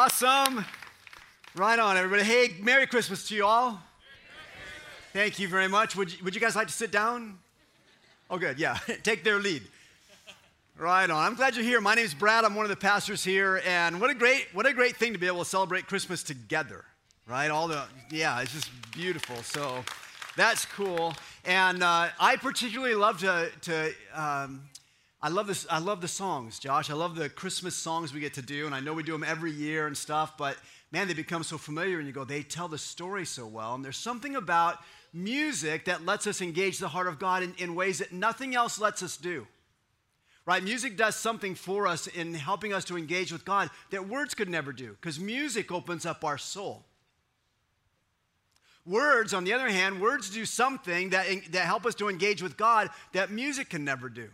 Awesome. 0.00 0.64
Right 1.56 1.76
on, 1.76 1.96
everybody. 1.96 2.22
Hey, 2.22 2.54
Merry 2.60 2.86
Christmas 2.86 3.26
to 3.26 3.34
you 3.34 3.44
all. 3.44 3.82
Thank 5.12 5.40
you 5.40 5.48
very 5.48 5.66
much. 5.66 5.96
Would 5.96 6.12
you, 6.12 6.22
would 6.22 6.36
you 6.36 6.40
guys 6.40 6.54
like 6.54 6.68
to 6.68 6.72
sit 6.72 6.92
down? 6.92 7.36
Oh, 8.30 8.38
good. 8.38 8.60
Yeah, 8.60 8.78
take 9.02 9.24
their 9.24 9.40
lead. 9.40 9.64
Right 10.78 11.10
on. 11.10 11.26
I'm 11.26 11.34
glad 11.34 11.56
you're 11.56 11.64
here. 11.64 11.80
My 11.80 11.96
name 11.96 12.04
is 12.04 12.14
Brad. 12.14 12.44
I'm 12.44 12.54
one 12.54 12.64
of 12.64 12.70
the 12.70 12.76
pastors 12.76 13.24
here, 13.24 13.60
and 13.66 14.00
what 14.00 14.08
a 14.08 14.14
great 14.14 14.46
what 14.52 14.66
a 14.66 14.72
great 14.72 14.96
thing 14.96 15.14
to 15.14 15.18
be 15.18 15.26
able 15.26 15.40
to 15.40 15.44
celebrate 15.44 15.88
Christmas 15.88 16.22
together. 16.22 16.84
Right? 17.26 17.50
All 17.50 17.66
the 17.66 17.82
yeah, 18.12 18.40
it's 18.40 18.52
just 18.52 18.70
beautiful. 18.92 19.42
So 19.42 19.82
that's 20.36 20.64
cool. 20.64 21.12
And 21.44 21.82
uh, 21.82 22.10
I 22.20 22.36
particularly 22.36 22.94
love 22.94 23.18
to 23.18 23.50
to 23.62 23.92
um, 24.14 24.60
I 25.20 25.28
love 25.30 25.48
this. 25.48 25.66
I 25.68 25.80
love 25.80 26.00
the 26.00 26.08
songs, 26.08 26.60
Josh. 26.60 26.90
I 26.90 26.94
love 26.94 27.16
the 27.16 27.28
Christmas 27.28 27.74
songs 27.74 28.14
we 28.14 28.20
get 28.20 28.34
to 28.34 28.42
do, 28.42 28.66
and 28.66 28.74
I 28.74 28.78
know 28.78 28.92
we 28.92 29.02
do 29.02 29.12
them 29.12 29.24
every 29.24 29.50
year 29.50 29.88
and 29.88 29.96
stuff. 29.96 30.36
But 30.38 30.56
man, 30.92 31.08
they 31.08 31.14
become 31.14 31.42
so 31.42 31.58
familiar, 31.58 31.98
and 31.98 32.06
you 32.06 32.12
go, 32.12 32.24
they 32.24 32.42
tell 32.42 32.68
the 32.68 32.78
story 32.78 33.26
so 33.26 33.44
well. 33.46 33.74
And 33.74 33.84
there's 33.84 33.96
something 33.96 34.36
about 34.36 34.78
music 35.12 35.86
that 35.86 36.06
lets 36.06 36.28
us 36.28 36.40
engage 36.40 36.78
the 36.78 36.88
heart 36.88 37.08
of 37.08 37.18
God 37.18 37.42
in, 37.42 37.54
in 37.58 37.74
ways 37.74 37.98
that 37.98 38.12
nothing 38.12 38.54
else 38.54 38.78
lets 38.78 39.02
us 39.02 39.16
do. 39.16 39.46
Right? 40.46 40.62
Music 40.62 40.96
does 40.96 41.16
something 41.16 41.56
for 41.56 41.88
us 41.88 42.06
in 42.06 42.32
helping 42.32 42.72
us 42.72 42.84
to 42.86 42.96
engage 42.96 43.32
with 43.32 43.44
God 43.44 43.70
that 43.90 44.08
words 44.08 44.34
could 44.34 44.48
never 44.48 44.72
do, 44.72 44.92
because 45.00 45.18
music 45.18 45.72
opens 45.72 46.06
up 46.06 46.24
our 46.24 46.38
soul. 46.38 46.84
Words, 48.86 49.34
on 49.34 49.44
the 49.44 49.52
other 49.52 49.68
hand, 49.68 50.00
words 50.00 50.30
do 50.30 50.46
something 50.46 51.10
that, 51.10 51.26
that 51.50 51.66
help 51.66 51.84
us 51.84 51.96
to 51.96 52.08
engage 52.08 52.40
with 52.40 52.56
God 52.56 52.88
that 53.12 53.32
music 53.32 53.68
can 53.68 53.84
never 53.84 54.08
do 54.08 54.28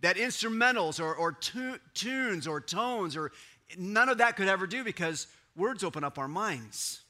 that 0.00 0.16
instrumentals 0.16 1.00
or, 1.00 1.14
or 1.14 1.32
tu- 1.32 1.78
tunes 1.94 2.46
or 2.46 2.60
tones 2.60 3.16
or 3.16 3.32
none 3.78 4.08
of 4.08 4.18
that 4.18 4.36
could 4.36 4.48
ever 4.48 4.66
do 4.66 4.84
because 4.84 5.26
words 5.56 5.84
open 5.84 6.04
up 6.04 6.18
our 6.18 6.28
minds. 6.28 7.00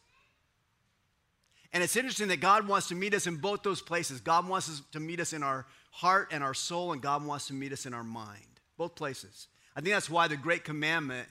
And 1.72 1.82
it's 1.82 1.96
interesting 1.96 2.28
that 2.28 2.40
God 2.40 2.68
wants 2.68 2.88
to 2.88 2.94
meet 2.94 3.14
us 3.14 3.26
in 3.26 3.36
both 3.36 3.64
those 3.64 3.82
places. 3.82 4.20
God 4.20 4.48
wants 4.48 4.68
us 4.68 4.82
to 4.92 5.00
meet 5.00 5.18
us 5.18 5.32
in 5.32 5.42
our 5.42 5.66
heart 5.90 6.28
and 6.30 6.44
our 6.44 6.54
soul, 6.54 6.92
and 6.92 7.02
God 7.02 7.24
wants 7.24 7.48
to 7.48 7.52
meet 7.52 7.72
us 7.72 7.84
in 7.84 7.92
our 7.92 8.04
mind. 8.04 8.60
Both 8.76 8.94
places. 8.94 9.48
I 9.74 9.80
think 9.80 9.92
that's 9.92 10.08
why 10.08 10.28
the 10.28 10.36
Great 10.36 10.62
Commandment, 10.62 11.28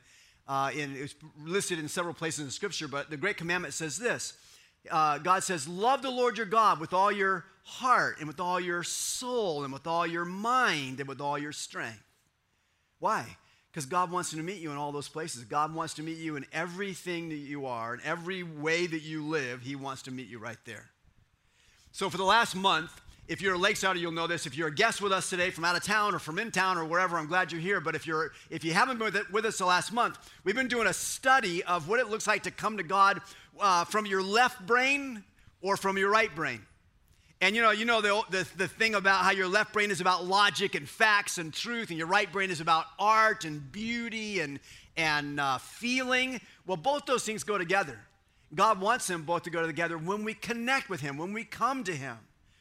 uh, 0.47 0.71
in, 0.75 0.97
it's 0.97 1.15
listed 1.41 1.79
in 1.79 1.87
several 1.87 2.13
places 2.13 2.43
in 2.43 2.51
Scripture, 2.51 2.89
but 2.89 3.09
the 3.09 3.15
Great 3.15 3.37
Commandment 3.37 3.73
says 3.73 3.97
this 3.97 4.33
uh, 4.89 5.17
God 5.17 5.43
says, 5.43 5.67
Love 5.67 6.01
the 6.01 6.09
Lord 6.09 6.37
your 6.37 6.45
God 6.45 6.79
with 6.79 6.93
all 6.93 7.11
your 7.11 7.45
heart 7.63 8.17
and 8.19 8.27
with 8.27 8.39
all 8.39 8.59
your 8.59 8.83
soul 8.83 9.63
and 9.63 9.71
with 9.71 9.87
all 9.87 10.05
your 10.05 10.25
mind 10.25 10.99
and 10.99 11.07
with 11.07 11.21
all 11.21 11.37
your 11.37 11.51
strength. 11.51 12.03
Why? 12.99 13.37
Because 13.71 13.85
God 13.85 14.11
wants 14.11 14.31
to 14.31 14.37
meet 14.37 14.61
you 14.61 14.71
in 14.71 14.77
all 14.77 14.91
those 14.91 15.09
places. 15.09 15.45
God 15.45 15.73
wants 15.73 15.95
to 15.95 16.03
meet 16.03 16.17
you 16.17 16.35
in 16.35 16.45
everything 16.53 17.29
that 17.29 17.35
you 17.35 17.65
are, 17.65 17.95
in 17.95 18.01
every 18.03 18.43
way 18.43 18.85
that 18.85 19.01
you 19.01 19.23
live. 19.23 19.61
He 19.61 19.75
wants 19.75 20.03
to 20.03 20.11
meet 20.11 20.27
you 20.27 20.39
right 20.39 20.57
there. 20.65 20.89
So, 21.91 22.09
for 22.09 22.17
the 22.17 22.23
last 22.23 22.55
month, 22.55 23.01
if 23.27 23.41
you're 23.41 23.55
a 23.55 23.57
Lakesider, 23.57 23.97
you'll 23.97 24.11
know 24.11 24.27
this. 24.27 24.45
If 24.45 24.57
you're 24.57 24.67
a 24.67 24.75
guest 24.75 25.01
with 25.01 25.13
us 25.13 25.29
today 25.29 25.49
from 25.49 25.63
out 25.63 25.77
of 25.77 25.83
town 25.83 26.13
or 26.13 26.19
from 26.19 26.39
in 26.39 26.51
town 26.51 26.77
or 26.77 26.83
wherever, 26.83 27.17
I'm 27.17 27.27
glad 27.27 27.51
you're 27.51 27.61
here. 27.61 27.79
But 27.79 27.95
if, 27.95 28.05
you're, 28.05 28.31
if 28.49 28.65
you 28.65 28.73
haven't 28.73 28.99
been 28.99 29.13
with, 29.31 29.45
us 29.45 29.57
the 29.57 29.65
last 29.65 29.93
month, 29.93 30.17
we've 30.43 30.55
been 30.55 30.67
doing 30.67 30.87
a 30.87 30.93
study 30.93 31.63
of 31.63 31.87
what 31.87 32.01
it 32.01 32.09
looks 32.09 32.27
like 32.27 32.43
to 32.43 32.51
come 32.51 32.77
to 32.77 32.83
God 32.83 33.21
uh, 33.59 33.85
from 33.85 34.05
your 34.05 34.21
left 34.21 34.65
brain 34.65 35.23
or 35.61 35.77
from 35.77 35.97
your 35.97 36.09
right 36.09 36.33
brain. 36.35 36.61
And 37.41 37.55
you 37.55 37.61
know, 37.61 37.71
you 37.71 37.83
know 37.83 37.99
the, 37.99 38.21
the, 38.29 38.47
the 38.55 38.67
thing 38.69 38.95
about 38.95 39.25
how 39.25 39.31
your 39.31 39.49
left 39.49 39.73
brain 39.73 39.91
is 39.91 39.99
about 39.99 40.25
logic 40.25 40.75
and 40.75 40.87
facts 40.87 41.37
and 41.37 41.53
truth, 41.53 41.89
and 41.89 41.97
your 41.97 42.07
right 42.07 42.31
brain 42.31 42.49
is 42.49 42.61
about 42.61 42.85
art 42.97 43.43
and 43.43 43.69
beauty 43.69 44.39
and, 44.39 44.61
and 44.95 45.41
uh, 45.41 45.57
feeling. 45.57 46.39
Well, 46.65 46.77
both 46.77 47.05
those 47.05 47.25
things 47.25 47.43
go 47.43 47.57
together. 47.57 47.99
God 48.55 48.79
wants 48.79 49.07
them 49.07 49.23
both 49.23 49.43
to 49.43 49.49
go 49.49 49.65
together 49.67 49.97
when 49.97 50.23
we 50.23 50.35
connect 50.35 50.89
with 50.89 51.01
Him, 51.01 51.17
when 51.17 51.33
we 51.33 51.43
come 51.43 51.83
to 51.83 51.91
Him. 51.91 52.17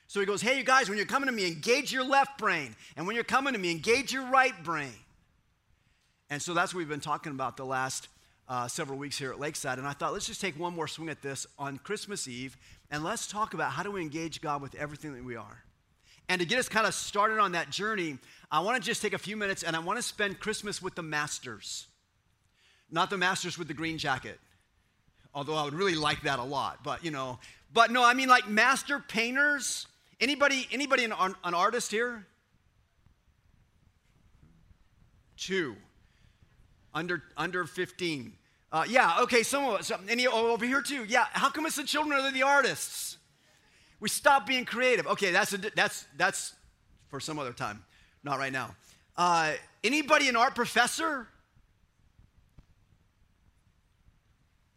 So 0.08 0.18
He 0.18 0.26
goes, 0.26 0.42
Hey, 0.42 0.58
you 0.58 0.64
guys, 0.64 0.88
when 0.88 0.98
you're 0.98 1.06
coming 1.06 1.28
to 1.28 1.32
me, 1.32 1.46
engage 1.46 1.92
your 1.92 2.04
left 2.04 2.38
brain. 2.38 2.74
And 2.96 3.06
when 3.06 3.14
you're 3.14 3.24
coming 3.24 3.52
to 3.52 3.60
me, 3.60 3.70
engage 3.70 4.12
your 4.12 4.26
right 4.30 4.64
brain. 4.64 4.94
And 6.28 6.42
so 6.42 6.54
that's 6.54 6.74
what 6.74 6.78
we've 6.78 6.88
been 6.88 6.98
talking 6.98 7.30
about 7.30 7.56
the 7.56 7.64
last 7.64 8.08
uh, 8.48 8.68
several 8.68 8.98
weeks 8.98 9.18
here 9.18 9.30
at 9.30 9.40
Lakeside. 9.40 9.78
And 9.78 9.86
I 9.86 9.92
thought, 9.92 10.12
let's 10.12 10.26
just 10.26 10.40
take 10.40 10.58
one 10.58 10.74
more 10.74 10.88
swing 10.88 11.08
at 11.08 11.22
this 11.22 11.46
on 11.58 11.78
Christmas 11.78 12.28
Eve 12.28 12.56
and 12.90 13.02
let's 13.02 13.26
talk 13.26 13.54
about 13.54 13.72
how 13.72 13.82
do 13.82 13.90
we 13.90 14.02
engage 14.02 14.40
God 14.40 14.60
with 14.60 14.74
everything 14.74 15.14
that 15.14 15.24
we 15.24 15.36
are. 15.36 15.62
And 16.28 16.40
to 16.40 16.46
get 16.46 16.58
us 16.58 16.68
kind 16.68 16.86
of 16.86 16.94
started 16.94 17.38
on 17.38 17.52
that 17.52 17.70
journey, 17.70 18.18
I 18.50 18.60
want 18.60 18.80
to 18.80 18.86
just 18.86 19.02
take 19.02 19.12
a 19.12 19.18
few 19.18 19.36
minutes 19.36 19.62
and 19.62 19.74
I 19.74 19.78
want 19.80 19.98
to 19.98 20.02
spend 20.02 20.40
Christmas 20.40 20.80
with 20.80 20.94
the 20.94 21.02
masters. 21.02 21.86
Not 22.90 23.10
the 23.10 23.18
masters 23.18 23.58
with 23.58 23.68
the 23.68 23.74
green 23.74 23.98
jacket, 23.98 24.38
although 25.34 25.54
I 25.54 25.64
would 25.64 25.74
really 25.74 25.94
like 25.94 26.22
that 26.22 26.38
a 26.38 26.44
lot, 26.44 26.84
but 26.84 27.04
you 27.04 27.10
know, 27.10 27.38
but 27.72 27.90
no, 27.90 28.04
I 28.04 28.12
mean 28.14 28.28
like 28.28 28.48
master 28.48 28.98
painters. 28.98 29.86
Anybody, 30.20 30.68
anybody 30.70 31.04
an, 31.04 31.12
an 31.18 31.54
artist 31.54 31.90
here? 31.90 32.26
Two. 35.36 35.74
Under, 36.94 37.22
under 37.36 37.64
15. 37.64 38.32
Uh, 38.70 38.84
yeah, 38.88 39.18
okay, 39.20 39.42
some 39.42 39.64
of 39.64 39.74
us, 39.74 39.92
any 40.08 40.26
over 40.26 40.64
here 40.64 40.82
too. 40.82 41.04
Yeah, 41.04 41.26
how 41.32 41.50
come 41.50 41.66
it's 41.66 41.76
the 41.76 41.84
children 41.84 42.24
of 42.24 42.32
the 42.32 42.42
artists? 42.42 43.18
We 44.00 44.08
stop 44.08 44.46
being 44.46 44.64
creative. 44.64 45.06
Okay, 45.06 45.30
that's, 45.30 45.52
a, 45.52 45.58
that's, 45.58 46.06
that's 46.16 46.54
for 47.08 47.20
some 47.20 47.38
other 47.38 47.52
time, 47.52 47.84
not 48.24 48.38
right 48.38 48.52
now. 48.52 48.74
Uh, 49.16 49.52
anybody 49.84 50.28
an 50.28 50.36
art 50.36 50.54
professor? 50.54 51.28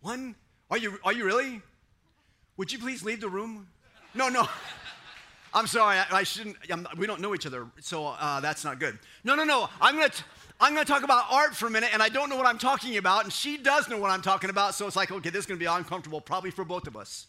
One? 0.01 0.35
Are 0.69 0.77
you, 0.77 0.99
are 1.03 1.13
you 1.13 1.25
really? 1.25 1.61
Would 2.57 2.71
you 2.71 2.79
please 2.79 3.03
leave 3.03 3.21
the 3.21 3.29
room? 3.29 3.67
No, 4.13 4.29
no. 4.29 4.47
I'm 5.53 5.67
sorry, 5.67 5.97
I, 5.97 6.05
I 6.11 6.23
shouldn't. 6.23 6.57
I'm, 6.69 6.85
we 6.97 7.07
don't 7.07 7.21
know 7.21 7.33
each 7.33 7.45
other, 7.45 7.65
so 7.79 8.07
uh, 8.07 8.41
that's 8.41 8.65
not 8.65 8.77
good. 8.77 8.99
No, 9.23 9.35
no, 9.35 9.45
no. 9.45 9.69
I'm 9.79 9.95
gonna. 9.95 10.09
T- 10.09 10.23
I'm 10.59 10.73
going 10.73 10.85
to 10.85 10.91
talk 10.91 11.03
about 11.03 11.25
art 11.29 11.55
for 11.55 11.67
a 11.67 11.69
minute, 11.69 11.89
and 11.91 12.01
I 12.01 12.09
don't 12.09 12.29
know 12.29 12.37
what 12.37 12.45
I'm 12.45 12.57
talking 12.57 12.97
about, 12.97 13.25
and 13.25 13.33
she 13.33 13.57
does 13.57 13.89
know 13.89 13.97
what 13.97 14.09
I'm 14.09 14.21
talking 14.21 14.49
about, 14.49 14.73
so 14.73 14.87
it's 14.87 14.95
like, 14.95 15.11
okay, 15.11 15.29
this 15.29 15.41
is 15.41 15.45
going 15.45 15.59
to 15.59 15.63
be 15.63 15.69
uncomfortable, 15.69 16.21
probably 16.21 16.51
for 16.51 16.63
both 16.63 16.87
of 16.87 16.95
us. 16.95 17.27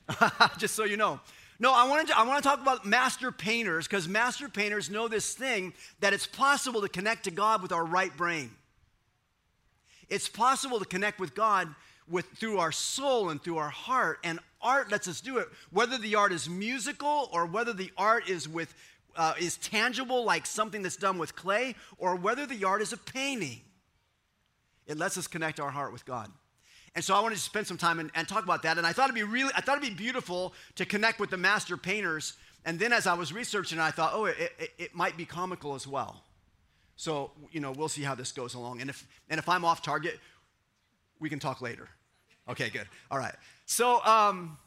Just 0.58 0.74
so 0.74 0.84
you 0.84 0.96
know. 0.96 1.20
No, 1.58 1.72
I 1.72 1.86
want 1.86 2.08
to, 2.08 2.18
I 2.18 2.24
want 2.24 2.42
to 2.42 2.48
talk 2.48 2.60
about 2.60 2.86
master 2.86 3.30
painters 3.30 3.86
because 3.86 4.08
master 4.08 4.48
painters 4.48 4.90
know 4.90 5.06
this 5.06 5.34
thing 5.34 5.74
that 6.00 6.12
it's 6.12 6.26
possible 6.26 6.80
to 6.80 6.88
connect 6.88 7.24
to 7.24 7.30
God 7.30 7.62
with 7.62 7.72
our 7.72 7.84
right 7.84 8.14
brain. 8.16 8.50
It's 10.08 10.28
possible 10.28 10.78
to 10.78 10.84
connect 10.84 11.20
with 11.20 11.34
God 11.34 11.68
with, 12.08 12.26
through 12.30 12.58
our 12.58 12.72
soul 12.72 13.30
and 13.30 13.40
through 13.40 13.58
our 13.58 13.70
heart, 13.70 14.18
and 14.24 14.40
art 14.60 14.90
lets 14.90 15.06
us 15.08 15.20
do 15.20 15.38
it. 15.38 15.48
Whether 15.70 15.98
the 15.98 16.14
art 16.14 16.32
is 16.32 16.48
musical 16.48 17.28
or 17.32 17.46
whether 17.46 17.72
the 17.72 17.92
art 17.96 18.28
is 18.28 18.48
with 18.48 18.74
uh, 19.16 19.34
is 19.38 19.56
tangible, 19.58 20.24
like 20.24 20.46
something 20.46 20.82
that's 20.82 20.96
done 20.96 21.18
with 21.18 21.34
clay, 21.36 21.74
or 21.98 22.16
whether 22.16 22.46
the 22.46 22.64
art 22.64 22.82
is 22.82 22.92
a 22.92 22.96
painting. 22.96 23.60
It 24.86 24.98
lets 24.98 25.16
us 25.16 25.26
connect 25.26 25.60
our 25.60 25.70
heart 25.70 25.92
with 25.92 26.04
God. 26.04 26.30
And 26.94 27.04
so 27.04 27.14
I 27.14 27.20
wanted 27.20 27.36
to 27.36 27.40
spend 27.40 27.66
some 27.66 27.78
time 27.78 28.00
and, 28.00 28.10
and, 28.14 28.28
talk 28.28 28.44
about 28.44 28.62
that. 28.64 28.76
And 28.76 28.86
I 28.86 28.92
thought 28.92 29.04
it'd 29.04 29.14
be 29.14 29.22
really, 29.22 29.50
I 29.56 29.62
thought 29.62 29.78
it'd 29.78 29.88
be 29.88 29.94
beautiful 29.94 30.52
to 30.74 30.84
connect 30.84 31.20
with 31.20 31.30
the 31.30 31.38
master 31.38 31.76
painters. 31.76 32.34
And 32.64 32.78
then 32.78 32.92
as 32.92 33.06
I 33.06 33.14
was 33.14 33.32
researching, 33.32 33.78
I 33.78 33.90
thought, 33.90 34.12
oh, 34.14 34.26
it, 34.26 34.36
it, 34.58 34.70
it 34.78 34.94
might 34.94 35.16
be 35.16 35.24
comical 35.24 35.74
as 35.74 35.86
well. 35.86 36.22
So, 36.96 37.30
you 37.50 37.60
know, 37.60 37.72
we'll 37.72 37.88
see 37.88 38.02
how 38.02 38.14
this 38.14 38.30
goes 38.30 38.54
along. 38.54 38.82
And 38.82 38.90
if, 38.90 39.06
and 39.30 39.38
if 39.38 39.48
I'm 39.48 39.64
off 39.64 39.82
target, 39.82 40.20
we 41.18 41.30
can 41.30 41.38
talk 41.38 41.62
later. 41.62 41.88
Okay, 42.48 42.68
good. 42.68 42.86
All 43.10 43.18
right. 43.18 43.34
So, 43.64 44.04
um, 44.04 44.58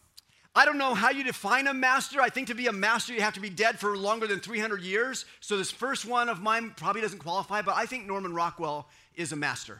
I 0.56 0.64
don't 0.64 0.78
know 0.78 0.94
how 0.94 1.10
you 1.10 1.24
define 1.24 1.68
a 1.68 1.74
master. 1.74 2.22
I 2.22 2.30
think 2.30 2.48
to 2.48 2.56
be 2.56 2.68
a 2.68 2.72
master, 2.72 3.14
you 3.14 3.22
have 3.22 3.34
to 3.34 3.42
be 3.42 3.50
dead 3.50 3.78
for 3.78 3.98
longer 3.98 4.26
than 4.26 4.40
300 4.40 4.82
years. 4.82 5.26
So 5.42 5.58
this 5.58 5.70
first 5.70 6.06
one 6.06 6.30
of 6.30 6.42
mine 6.42 6.74
probably 6.78 7.02
doesn't 7.02 7.20
qualify, 7.20 7.62
but 7.62 7.76
I 7.76 7.86
think 7.86 8.08
Norman 8.08 8.34
Rockwell 8.34 8.88
is 9.16 9.34
a 9.34 9.36
master. 9.36 9.80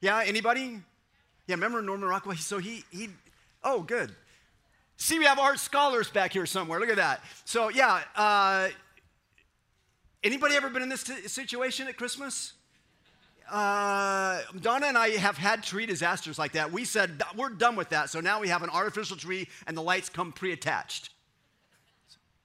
Yeah, 0.00 0.22
anybody? 0.26 0.80
Yeah, 1.46 1.54
remember 1.54 1.80
Norman 1.80 2.08
Rockwell? 2.08 2.36
So 2.36 2.58
he, 2.58 2.84
he 2.90 3.10
oh, 3.62 3.82
good. 3.82 4.12
See, 4.96 5.20
we 5.20 5.26
have 5.26 5.38
art 5.38 5.60
scholars 5.60 6.10
back 6.10 6.32
here 6.32 6.44
somewhere. 6.44 6.80
Look 6.80 6.88
at 6.88 6.96
that. 6.96 7.22
So, 7.44 7.68
yeah, 7.68 8.02
uh, 8.16 8.68
anybody 10.24 10.56
ever 10.56 10.70
been 10.70 10.82
in 10.82 10.88
this 10.88 11.04
t- 11.04 11.28
situation 11.28 11.86
at 11.86 11.96
Christmas? 11.96 12.54
Uh, 13.50 14.40
Donna 14.60 14.86
and 14.86 14.98
I 14.98 15.10
have 15.10 15.38
had 15.38 15.62
tree 15.62 15.86
disasters 15.86 16.38
like 16.38 16.52
that. 16.52 16.70
We 16.72 16.84
said, 16.84 17.22
we're 17.36 17.50
done 17.50 17.76
with 17.76 17.90
that. 17.90 18.10
So 18.10 18.20
now 18.20 18.40
we 18.40 18.48
have 18.48 18.62
an 18.62 18.70
artificial 18.70 19.16
tree 19.16 19.48
and 19.66 19.76
the 19.76 19.82
lights 19.82 20.08
come 20.08 20.32
pre 20.32 20.52
attached. 20.52 21.10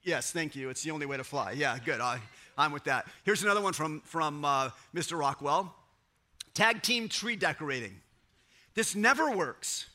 Yes, 0.03 0.31
thank 0.31 0.55
you. 0.55 0.69
It's 0.69 0.83
the 0.83 0.91
only 0.91 1.05
way 1.05 1.17
to 1.17 1.23
fly. 1.23 1.51
Yeah, 1.51 1.77
good. 1.83 2.01
I, 2.01 2.19
I'm 2.57 2.71
with 2.71 2.83
that. 2.85 3.07
Here's 3.23 3.44
another 3.44 3.61
one 3.61 3.73
from, 3.73 4.01
from 4.01 4.44
uh, 4.44 4.69
Mr. 4.94 5.17
Rockwell 5.17 5.73
tag 6.53 6.81
team 6.81 7.09
tree 7.09 7.35
decorating. 7.35 7.95
This 8.75 8.95
never 8.95 9.31
works. 9.31 9.88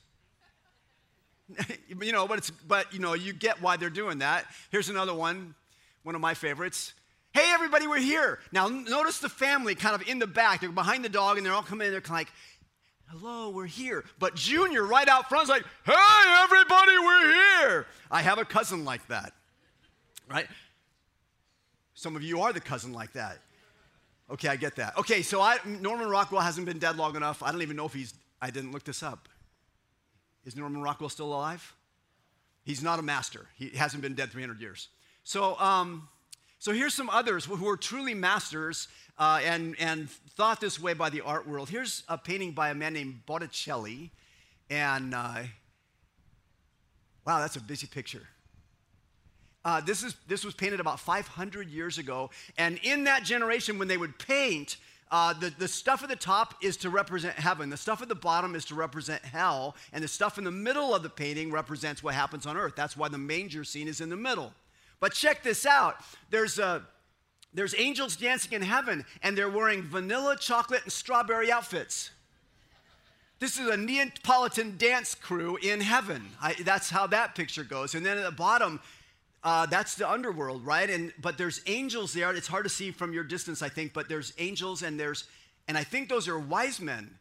you 2.03 2.13
know, 2.13 2.27
but 2.27 2.39
it's 2.39 2.51
but 2.51 2.93
you 2.93 3.01
know, 3.01 3.15
you 3.15 3.33
get 3.33 3.63
why 3.63 3.77
they're 3.77 3.91
doing 3.91 4.19
that. 4.19 4.47
Here's 4.71 4.89
another 4.89 5.15
one, 5.15 5.55
one 6.03 6.15
of 6.15 6.21
my 6.21 6.35
favorites. 6.35 6.93
Hey, 7.39 7.53
everybody, 7.53 7.87
we're 7.87 8.01
here. 8.01 8.41
Now, 8.51 8.67
notice 8.67 9.21
the 9.21 9.29
family 9.29 9.77
kind 9.77 9.95
of 9.95 10.09
in 10.09 10.19
the 10.19 10.27
back. 10.27 10.61
They're 10.61 10.73
behind 10.73 11.05
the 11.05 11.09
dog 11.09 11.37
and 11.37 11.47
they're 11.47 11.53
all 11.53 11.63
coming 11.63 11.87
in. 11.87 11.93
They're 11.93 12.01
kind 12.01 12.27
of 12.27 12.27
like, 12.27 13.21
Hello, 13.21 13.51
we're 13.51 13.67
here. 13.67 14.05
But 14.19 14.35
Junior, 14.35 14.85
right 14.85 15.07
out 15.07 15.29
front, 15.29 15.45
is 15.45 15.49
like, 15.49 15.63
Hey, 15.85 15.95
everybody, 16.43 16.99
we're 16.99 17.33
here. 17.33 17.87
I 18.11 18.23
have 18.23 18.39
a 18.39 18.45
cousin 18.45 18.85
like 18.85 19.07
that, 19.07 19.35
right? 20.29 20.49
Some 21.95 22.17
of 22.17 22.25
you 22.25 22.41
are 22.41 22.53
the 22.53 22.59
cousin 22.59 22.93
like 22.93 23.13
that. 23.13 23.39
Okay, 24.29 24.49
I 24.49 24.57
get 24.57 24.75
that. 24.75 24.99
Okay, 24.99 25.23
so 25.23 25.41
I, 25.41 25.59
Norman 25.65 26.09
Rockwell 26.09 26.41
hasn't 26.41 26.67
been 26.67 26.81
dead 26.81 26.97
long 26.97 27.15
enough. 27.15 27.41
I 27.45 27.53
don't 27.53 27.63
even 27.63 27.77
know 27.77 27.87
if 27.87 27.93
he's, 27.93 28.15
I 28.43 28.51
didn't 28.51 28.73
look 28.73 28.83
this 28.83 29.01
up. 29.01 29.29
Is 30.45 30.57
Norman 30.57 30.83
Rockwell 30.83 31.09
still 31.09 31.27
alive? 31.27 31.73
He's 32.65 32.83
not 32.83 32.99
a 32.99 33.03
master. 33.03 33.47
He 33.55 33.69
hasn't 33.77 34.03
been 34.03 34.15
dead 34.15 34.33
300 34.33 34.61
years. 34.61 34.89
So, 35.23 35.57
um, 35.61 36.09
so 36.59 36.73
here's 36.73 36.95
some 36.95 37.09
others 37.09 37.45
who 37.45 37.69
are 37.69 37.77
truly 37.77 38.15
masters 38.15 38.89
uh, 39.19 39.41
and, 39.45 39.77
and 39.79 40.11
thought 40.11 40.61
this 40.61 40.81
way 40.81 40.93
by 40.93 41.11
the 41.11 41.21
art 41.21 41.47
world. 41.47 41.69
Here's 41.69 42.03
a 42.09 42.19
painting 42.19 42.53
by 42.53 42.71
a 42.71 42.75
man 42.75 42.95
named 42.95 43.21
Botticelli. 43.27 44.11
And 44.71 45.15
uh, 45.15 45.43
wow, 47.27 47.41
that's 47.41 47.57
a 47.57 47.61
busy 47.61 47.87
picture. 47.87 48.23
Uh, 49.65 49.81
this, 49.81 50.03
is, 50.03 50.17
this 50.27 50.45
was 50.45 50.55
painted 50.55 50.81
about 50.81 50.99
500 50.99 51.69
years 51.69 51.99
ago. 51.99 52.31
And 52.57 52.79
in 52.83 53.05
that 53.05 53.23
generation, 53.23 53.79
when 53.79 53.87
they 53.87 53.97
would 53.97 54.19
paint, 54.19 54.79
uh, 55.11 55.35
the, 55.35 55.51
the 55.59 55.69
stuff 55.69 56.03
at 56.03 56.09
the 56.09 56.17
top 56.17 56.55
is 56.63 56.77
to 56.79 56.91
represent 56.91 57.35
heaven. 57.35 57.71
The 57.71 57.77
stuff 57.77 58.03
at 58.03 58.09
the 58.09 58.15
bottom 58.15 58.55
is 58.55 58.65
to 58.67 58.75
represent 58.75 59.25
hell. 59.25 59.77
And 59.93 60.03
the 60.03 60.09
stuff 60.09 60.39
in 60.39 60.45
the 60.45 60.51
middle 60.51 60.95
of 60.95 61.03
the 61.03 61.11
painting 61.11 61.53
represents 61.53 62.03
what 62.03 62.15
happens 62.15 62.47
on 62.47 62.57
earth. 62.57 62.75
That's 62.77 62.97
why 62.97 63.09
the 63.09 63.19
manger 63.19 63.63
scene 63.63 63.89
is 63.89 64.01
in 64.01 64.11
the 64.11 64.17
middle. 64.17 64.53
But 65.01 65.13
check 65.13 65.43
this 65.43 65.65
out 65.65 65.97
there's, 66.31 66.59
a, 66.59 66.83
there's 67.55 67.75
angels 67.79 68.17
dancing 68.17 68.53
in 68.53 68.63
heaven, 68.63 69.05
and 69.23 69.37
they're 69.37 69.51
wearing 69.51 69.83
vanilla, 69.83 70.37
chocolate, 70.39 70.83
and 70.85 70.93
strawberry 70.93 71.51
outfits. 71.51 72.11
This 73.41 73.59
is 73.59 73.69
a 73.69 73.77
Neapolitan 73.77 74.77
dance 74.79 75.15
crew 75.15 75.57
in 75.63 75.81
heaven. 75.81 76.29
I, 76.43 76.55
that's 76.65 76.91
how 76.91 77.07
that 77.09 77.37
picture 77.37 77.63
goes. 77.63 77.95
And 77.95 78.05
then 78.05 78.19
at 78.19 78.25
the 78.25 78.33
bottom, 78.33 78.81
uh, 79.45 79.67
that's 79.67 79.95
the 79.95 80.11
underworld, 80.11 80.67
right? 80.67 80.91
And 80.91 81.13
but 81.21 81.39
there's 81.39 81.61
angels 81.67 82.13
there. 82.13 82.35
It's 82.35 82.49
hard 82.49 82.65
to 82.65 82.69
see 82.69 82.91
from 82.91 83.13
your 83.13 83.23
distance, 83.23 83.63
I 83.63 83.69
think. 83.69 83.95
But 83.95 84.09
there's 84.09 84.33
angels, 84.39 84.83
and 84.83 84.99
there's, 84.99 85.25
and 85.69 85.79
I 85.79 85.85
think 85.85 86.09
those 86.09 86.27
are 86.27 86.39
wise 86.39 86.81
men. 86.81 87.15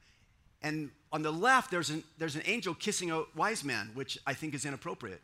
And 0.63 0.89
on 1.11 1.21
the 1.21 1.31
left, 1.31 1.69
there's 1.69 1.91
an 1.91 2.03
there's 2.17 2.35
an 2.35 2.41
angel 2.45 2.73
kissing 2.73 3.11
a 3.11 3.23
wise 3.35 3.63
man, 3.63 3.91
which 3.93 4.17
I 4.25 4.33
think 4.33 4.55
is 4.55 4.65
inappropriate. 4.65 5.21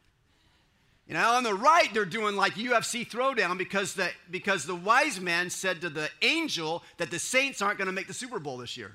You 1.08 1.16
know, 1.16 1.32
on 1.32 1.44
the 1.44 1.54
right, 1.54 1.94
they're 1.94 2.06
doing 2.06 2.36
like 2.36 2.54
UFC 2.54 3.08
throwdown 3.10 3.58
because 3.58 3.94
the, 3.94 4.10
because 4.32 4.66
the 4.66 4.76
wise 4.76 5.20
man 5.20 5.50
said 5.50 5.82
to 5.82 5.90
the 5.90 6.10
angel 6.22 6.82
that 6.98 7.12
the 7.12 7.20
Saints 7.20 7.62
aren't 7.62 7.78
going 7.78 7.88
to 7.88 7.94
make 7.94 8.08
the 8.08 8.14
Super 8.14 8.40
Bowl 8.40 8.58
this 8.58 8.78
year. 8.78 8.94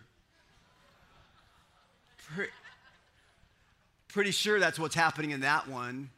Pretty, 4.09 4.31
sure 4.31 4.59
that's 4.59 4.79
what's 4.79 4.95
happening 4.95 5.31
in 5.33 5.41
that 5.41 5.69
one. 5.69 6.11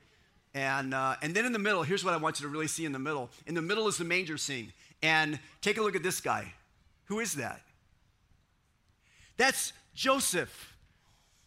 And, 0.54 0.94
uh, 0.94 1.16
and 1.22 1.34
then 1.34 1.44
in 1.44 1.52
the 1.52 1.58
middle, 1.58 1.82
here's 1.82 2.04
what 2.04 2.14
I 2.14 2.16
want 2.16 2.40
you 2.40 2.46
to 2.46 2.52
really 2.52 2.66
see 2.66 2.84
in 2.84 2.92
the 2.92 2.98
middle. 2.98 3.30
In 3.46 3.54
the 3.54 3.62
middle 3.62 3.86
is 3.88 3.98
the 3.98 4.04
manger 4.04 4.38
scene. 4.38 4.72
And 5.02 5.38
take 5.60 5.76
a 5.76 5.82
look 5.82 5.96
at 5.96 6.02
this 6.02 6.20
guy. 6.20 6.52
Who 7.06 7.18
is 7.20 7.34
that? 7.34 7.60
That's 9.36 9.72
Joseph. 9.94 10.69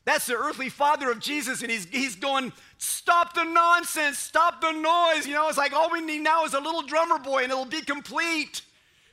That's 0.06 0.26
the 0.26 0.36
earthly 0.36 0.70
father 0.70 1.10
of 1.10 1.20
Jesus, 1.20 1.62
and 1.62 1.72
he's, 1.72 1.86
he's 1.86 2.16
going, 2.16 2.52
Stop 2.84 3.34
the 3.34 3.46
nonsense, 3.46 4.20
stop 4.20 4.60
the 4.60 4.74
noise. 4.74 5.26
You 5.26 5.34
know, 5.36 5.48
it's 5.48 5.58
like 5.58 5.72
all 5.72 5.90
we 5.90 6.02
need 6.02 6.20
now 6.20 6.44
is 6.44 6.54
a 6.54 6.60
little 6.60 6.82
drummer 6.82 7.18
boy 7.18 7.44
and 7.44 7.52
it'll 7.52 7.64
be 7.64 7.80
complete. 7.80 8.62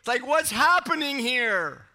It's 0.01 0.09
like, 0.09 0.27
what's 0.27 0.51
happening 0.51 1.21
here? 1.21 1.87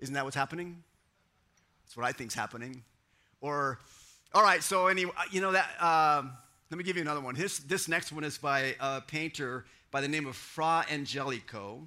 Isn't 0.00 0.14
that 0.14 0.24
what's 0.24 0.36
happening? 0.36 0.82
That's 1.84 1.98
what 1.98 2.06
I 2.06 2.12
think's 2.12 2.34
happening. 2.34 2.82
Or, 3.42 3.78
all 4.32 4.42
right, 4.42 4.62
so 4.62 4.86
anyway, 4.86 5.12
you 5.30 5.42
know 5.42 5.52
that, 5.52 5.68
um, 5.82 6.32
let 6.70 6.78
me 6.78 6.84
give 6.84 6.96
you 6.96 7.02
another 7.02 7.20
one. 7.20 7.34
This, 7.34 7.58
this 7.58 7.88
next 7.88 8.10
one 8.10 8.24
is 8.24 8.38
by 8.38 8.74
a 8.80 9.02
painter 9.02 9.66
by 9.90 10.00
the 10.00 10.08
name 10.08 10.26
of 10.26 10.34
Fra 10.34 10.86
Angelico. 10.90 11.86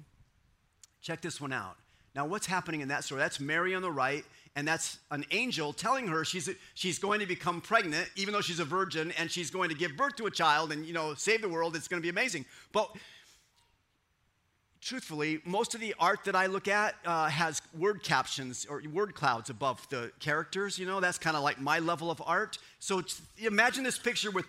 Check 1.00 1.20
this 1.20 1.40
one 1.40 1.52
out. 1.52 1.78
Now, 2.14 2.26
what's 2.26 2.46
happening 2.46 2.82
in 2.82 2.88
that 2.88 3.04
story? 3.04 3.20
That's 3.20 3.40
Mary 3.40 3.74
on 3.74 3.80
the 3.80 3.90
right, 3.90 4.24
and 4.54 4.68
that's 4.68 4.98
an 5.10 5.24
angel 5.30 5.72
telling 5.72 6.08
her 6.08 6.24
she's, 6.24 6.50
she's 6.74 6.98
going 6.98 7.20
to 7.20 7.26
become 7.26 7.62
pregnant, 7.62 8.10
even 8.16 8.34
though 8.34 8.42
she's 8.42 8.60
a 8.60 8.66
virgin, 8.66 9.12
and 9.18 9.30
she's 9.30 9.50
going 9.50 9.70
to 9.70 9.74
give 9.74 9.96
birth 9.96 10.16
to 10.16 10.26
a 10.26 10.30
child 10.30 10.72
and, 10.72 10.84
you 10.84 10.92
know, 10.92 11.14
save 11.14 11.40
the 11.40 11.48
world. 11.48 11.74
It's 11.74 11.88
going 11.88 12.02
to 12.02 12.04
be 12.04 12.10
amazing. 12.10 12.44
But 12.70 12.94
truthfully, 14.82 15.40
most 15.46 15.74
of 15.74 15.80
the 15.80 15.94
art 15.98 16.24
that 16.24 16.36
I 16.36 16.46
look 16.46 16.68
at 16.68 16.96
uh, 17.06 17.28
has 17.28 17.62
word 17.78 18.02
captions 18.02 18.66
or 18.68 18.82
word 18.92 19.14
clouds 19.14 19.48
above 19.48 19.88
the 19.88 20.12
characters. 20.20 20.78
You 20.78 20.84
know, 20.84 21.00
that's 21.00 21.18
kind 21.18 21.36
of 21.36 21.42
like 21.42 21.60
my 21.60 21.78
level 21.78 22.10
of 22.10 22.20
art. 22.26 22.58
So 22.78 23.02
imagine 23.38 23.84
this 23.84 23.98
picture 23.98 24.30
with, 24.30 24.44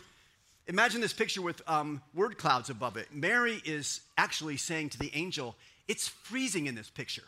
imagine 0.68 1.00
this 1.00 1.14
picture 1.14 1.42
with 1.42 1.62
um, 1.66 2.02
word 2.14 2.38
clouds 2.38 2.70
above 2.70 2.98
it. 2.98 3.08
Mary 3.14 3.62
is 3.64 4.02
actually 4.18 4.58
saying 4.58 4.90
to 4.90 5.00
the 5.00 5.12
angel, 5.14 5.56
"It's 5.88 6.10
freezing 6.10 6.66
in 6.66 6.76
this 6.76 6.90
picture." 6.90 7.24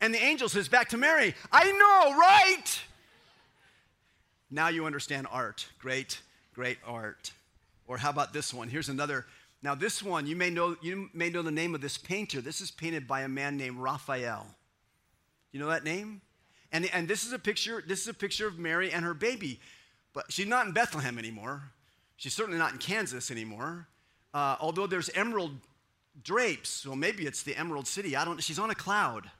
And 0.00 0.14
the 0.14 0.22
angel 0.22 0.48
says 0.48 0.68
back 0.68 0.88
to 0.90 0.96
Mary, 0.96 1.34
I 1.52 1.64
know, 1.72 2.18
right? 2.18 2.80
Now 4.50 4.68
you 4.68 4.86
understand 4.86 5.26
art. 5.30 5.68
Great, 5.78 6.20
great 6.54 6.78
art. 6.86 7.32
Or 7.86 7.98
how 7.98 8.10
about 8.10 8.32
this 8.32 8.54
one? 8.54 8.68
Here's 8.68 8.88
another. 8.88 9.26
Now, 9.62 9.74
this 9.74 10.02
one, 10.02 10.26
you 10.26 10.36
may 10.36 10.48
know, 10.48 10.76
you 10.80 11.10
may 11.12 11.28
know 11.28 11.42
the 11.42 11.50
name 11.50 11.74
of 11.74 11.82
this 11.82 11.98
painter. 11.98 12.40
This 12.40 12.60
is 12.60 12.70
painted 12.70 13.06
by 13.06 13.22
a 13.22 13.28
man 13.28 13.58
named 13.58 13.78
Raphael. 13.78 14.46
You 15.52 15.60
know 15.60 15.68
that 15.68 15.84
name? 15.84 16.22
And, 16.72 16.88
and 16.94 17.06
this 17.06 17.24
is 17.24 17.32
a 17.32 17.38
picture, 17.38 17.82
this 17.86 18.00
is 18.00 18.08
a 18.08 18.14
picture 18.14 18.46
of 18.46 18.58
Mary 18.58 18.90
and 18.90 19.04
her 19.04 19.12
baby. 19.12 19.60
But 20.14 20.32
she's 20.32 20.46
not 20.46 20.66
in 20.66 20.72
Bethlehem 20.72 21.18
anymore. 21.18 21.62
She's 22.16 22.32
certainly 22.32 22.58
not 22.58 22.72
in 22.72 22.78
Kansas 22.78 23.30
anymore. 23.30 23.86
Uh, 24.32 24.56
although 24.60 24.86
there's 24.86 25.10
emerald 25.10 25.56
drapes, 26.22 26.86
well, 26.86 26.96
maybe 26.96 27.26
it's 27.26 27.42
the 27.42 27.56
Emerald 27.56 27.86
City. 27.86 28.16
I 28.16 28.24
don't. 28.24 28.42
She's 28.42 28.58
on 28.58 28.70
a 28.70 28.74
cloud 28.74 29.30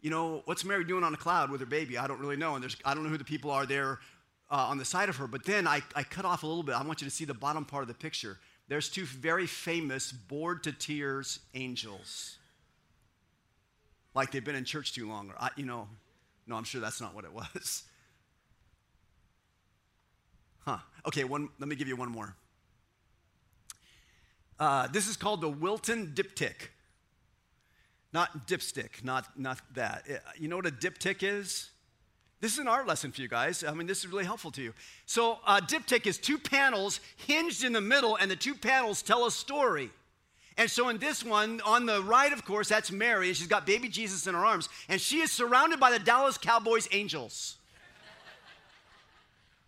you 0.00 0.10
know, 0.10 0.42
what's 0.44 0.64
Mary 0.64 0.84
doing 0.84 1.04
on 1.04 1.12
a 1.14 1.16
cloud 1.16 1.50
with 1.50 1.60
her 1.60 1.66
baby? 1.66 1.98
I 1.98 2.06
don't 2.06 2.20
really 2.20 2.36
know. 2.36 2.54
And 2.54 2.62
there's, 2.62 2.76
I 2.84 2.94
don't 2.94 3.02
know 3.04 3.10
who 3.10 3.18
the 3.18 3.24
people 3.24 3.50
are 3.50 3.66
there 3.66 3.98
uh, 4.50 4.66
on 4.68 4.78
the 4.78 4.84
side 4.84 5.08
of 5.08 5.16
her. 5.16 5.26
But 5.26 5.44
then 5.44 5.66
I, 5.66 5.82
I 5.94 6.02
cut 6.02 6.24
off 6.24 6.42
a 6.42 6.46
little 6.46 6.62
bit. 6.62 6.74
I 6.74 6.82
want 6.82 7.00
you 7.00 7.06
to 7.06 7.14
see 7.14 7.24
the 7.24 7.34
bottom 7.34 7.64
part 7.64 7.82
of 7.82 7.88
the 7.88 7.94
picture. 7.94 8.38
There's 8.68 8.88
two 8.88 9.04
very 9.04 9.46
famous 9.46 10.12
bored 10.12 10.62
to 10.64 10.72
tears 10.72 11.40
angels. 11.54 12.38
Like 14.14 14.30
they've 14.30 14.44
been 14.44 14.54
in 14.54 14.64
church 14.64 14.94
too 14.94 15.08
long. 15.08 15.30
Or, 15.30 15.34
I, 15.40 15.50
you 15.56 15.64
know, 15.64 15.88
no, 16.46 16.56
I'm 16.56 16.64
sure 16.64 16.80
that's 16.80 17.00
not 17.00 17.14
what 17.14 17.24
it 17.24 17.32
was. 17.32 17.84
Huh. 20.64 20.76
Okay, 21.06 21.24
one, 21.24 21.48
let 21.58 21.66
me 21.66 21.76
give 21.76 21.88
you 21.88 21.96
one 21.96 22.10
more. 22.10 22.36
Uh, 24.60 24.86
this 24.88 25.08
is 25.08 25.16
called 25.16 25.40
the 25.40 25.48
Wilton 25.48 26.12
diptych. 26.14 26.68
Not 28.12 28.46
dipstick, 28.46 29.04
not, 29.04 29.38
not 29.38 29.60
that. 29.74 30.04
Uh, 30.10 30.16
you 30.38 30.48
know 30.48 30.56
what 30.56 30.66
a 30.66 30.70
diptych 30.70 31.22
is? 31.22 31.70
This 32.40 32.52
is 32.52 32.58
an 32.58 32.68
art 32.68 32.86
lesson 32.86 33.10
for 33.12 33.20
you 33.20 33.28
guys. 33.28 33.64
I 33.64 33.74
mean, 33.74 33.86
this 33.86 33.98
is 33.98 34.06
really 34.06 34.24
helpful 34.24 34.50
to 34.52 34.62
you. 34.62 34.72
So, 35.06 35.38
uh, 35.44 35.60
diptych 35.60 36.06
is 36.06 36.18
two 36.18 36.38
panels 36.38 37.00
hinged 37.16 37.64
in 37.64 37.72
the 37.72 37.80
middle, 37.80 38.16
and 38.16 38.30
the 38.30 38.36
two 38.36 38.54
panels 38.54 39.02
tell 39.02 39.26
a 39.26 39.30
story. 39.30 39.90
And 40.56 40.70
so, 40.70 40.88
in 40.88 40.98
this 40.98 41.24
one, 41.24 41.60
on 41.66 41.84
the 41.84 42.02
right, 42.02 42.32
of 42.32 42.44
course, 42.44 42.68
that's 42.68 42.90
Mary, 42.90 43.28
and 43.28 43.36
she's 43.36 43.48
got 43.48 43.66
baby 43.66 43.88
Jesus 43.88 44.26
in 44.26 44.34
her 44.34 44.44
arms, 44.44 44.68
and 44.88 45.00
she 45.00 45.20
is 45.20 45.32
surrounded 45.32 45.80
by 45.80 45.90
the 45.90 45.98
Dallas 45.98 46.38
Cowboys 46.38 46.88
angels 46.92 47.57